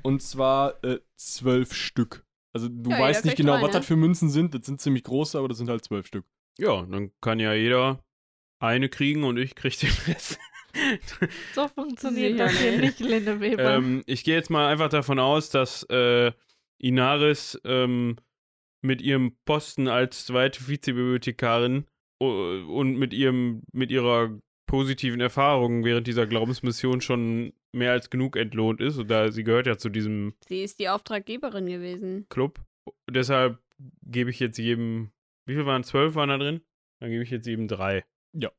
[0.01, 2.25] Und zwar äh, zwölf Stück.
[2.53, 3.79] Also du Ja, weißt nicht genau, drei, was ne?
[3.79, 4.53] das für Münzen sind.
[4.55, 6.25] Das sind ziemlich große, aber das sind halt zwölf Stück.
[6.57, 8.03] Ja, dann kann ja jeder
[8.61, 10.39] eine kriegen und ich krieg den Rest.
[11.53, 13.75] So funktioniert das hier nicht, Lindeweber.
[13.75, 16.31] ähm, ich gehe jetzt mal einfach davon aus, dass äh,
[16.77, 18.15] Inaris ähm,
[18.81, 21.87] mit ihrem Posten als zweite Vizebibliothekarin
[22.19, 28.79] und mit ihrem mit ihrer positiven Erfahrung während dieser Glaubensmission schon mehr als genug entlohnt
[28.79, 28.97] ist.
[28.97, 32.27] Und da sie gehört ja zu diesem Sie ist die Auftraggeberin gewesen.
[32.29, 32.61] Club.
[33.09, 33.59] Deshalb
[34.03, 35.11] gebe ich jetzt jedem.
[35.45, 35.83] Wie viel waren?
[35.83, 36.61] Zwölf waren da drin?
[37.01, 38.05] Dann gebe ich jetzt jedem drei.
[38.33, 38.49] Ja,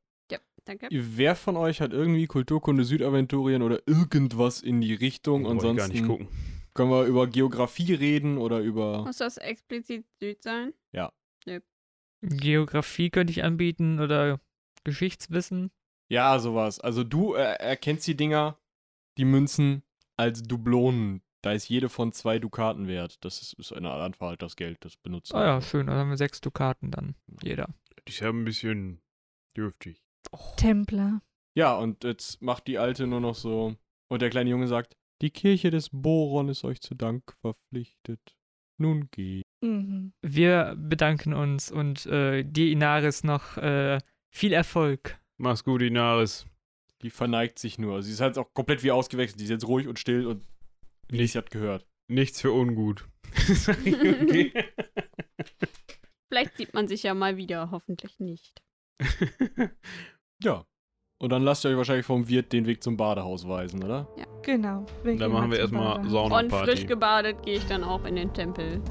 [0.65, 0.87] danke.
[0.91, 5.43] Wer von euch hat irgendwie Kulturkunde Südaventurien oder irgendwas in die Richtung?
[5.43, 6.27] Brauch ich gar nicht Ansonsten gucken.
[6.73, 9.03] können wir über Geografie reden oder über.
[9.03, 10.73] Muss das explizit Süd sein?
[12.25, 14.39] Geografie könnte ich anbieten oder
[14.85, 15.71] Geschichtswissen.
[16.09, 16.79] Ja, sowas.
[16.79, 18.57] Also du äh, erkennst die Dinger,
[19.17, 19.83] die Münzen,
[20.15, 21.21] als Dublonen.
[21.41, 23.25] Da ist jede von zwei Dukaten wert.
[23.25, 25.35] Das ist, ist eine Art Anverhaltersgeld, das benutzt.
[25.35, 25.87] Ah ja, schön.
[25.87, 27.15] Dann haben wir sechs Dukaten dann.
[27.41, 27.67] Jeder.
[28.07, 29.01] Die ist ja ein bisschen
[29.57, 30.01] dürftig.
[30.57, 31.21] Templer.
[31.55, 33.75] Ja, und jetzt macht die Alte nur noch so.
[34.09, 38.19] Und der kleine Junge sagt: Die Kirche des Boron ist euch zu Dank verpflichtet.
[38.79, 39.43] Nun geh.
[39.61, 40.13] Mhm.
[40.21, 43.99] Wir bedanken uns und äh, dir, Inaris, noch äh,
[44.33, 45.19] viel Erfolg.
[45.37, 46.45] Mach's gut, Inaris.
[47.03, 48.01] Die verneigt sich nur.
[48.01, 49.39] Sie ist halt auch komplett wie ausgewechselt.
[49.39, 50.43] Die ist jetzt ruhig und still und
[51.09, 51.85] wie Nicht- sie hat gehört.
[52.07, 53.07] Nichts für ungut.
[56.29, 58.61] Vielleicht sieht man sich ja mal wieder, hoffentlich nicht.
[60.43, 60.65] Ja.
[61.19, 64.07] Und dann lasst ihr euch wahrscheinlich vom Wirt den Weg zum Badehaus weisen, oder?
[64.41, 64.85] Genau.
[65.05, 66.43] Dann machen wir erstmal Badehaus.
[66.43, 68.81] Und frisch gebadet gehe ich dann auch in den Tempel.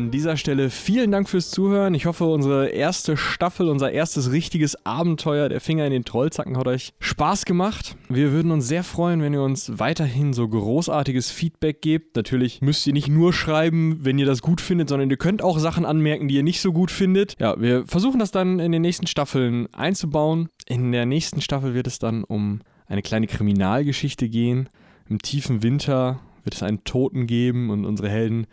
[0.00, 1.92] An dieser Stelle vielen Dank fürs Zuhören.
[1.92, 6.66] Ich hoffe, unsere erste Staffel, unser erstes richtiges Abenteuer, der Finger in den Trollzacken, hat
[6.66, 7.96] euch Spaß gemacht.
[8.08, 12.16] Wir würden uns sehr freuen, wenn ihr uns weiterhin so großartiges Feedback gebt.
[12.16, 15.58] Natürlich müsst ihr nicht nur schreiben, wenn ihr das gut findet, sondern ihr könnt auch
[15.58, 17.36] Sachen anmerken, die ihr nicht so gut findet.
[17.38, 20.48] Ja, wir versuchen das dann in den nächsten Staffeln einzubauen.
[20.66, 24.70] In der nächsten Staffel wird es dann um eine kleine Kriminalgeschichte gehen.
[25.10, 28.46] Im tiefen Winter wird es einen Toten geben und unsere Helden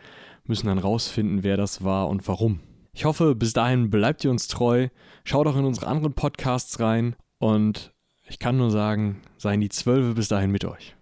[0.50, 2.60] müssen dann rausfinden, wer das war und warum.
[2.94, 4.88] Ich hoffe, bis dahin bleibt ihr uns treu.
[5.24, 7.94] Schaut auch in unsere anderen Podcasts rein und
[8.28, 10.96] ich kann nur sagen, seien die Zwölfe bis dahin mit euch.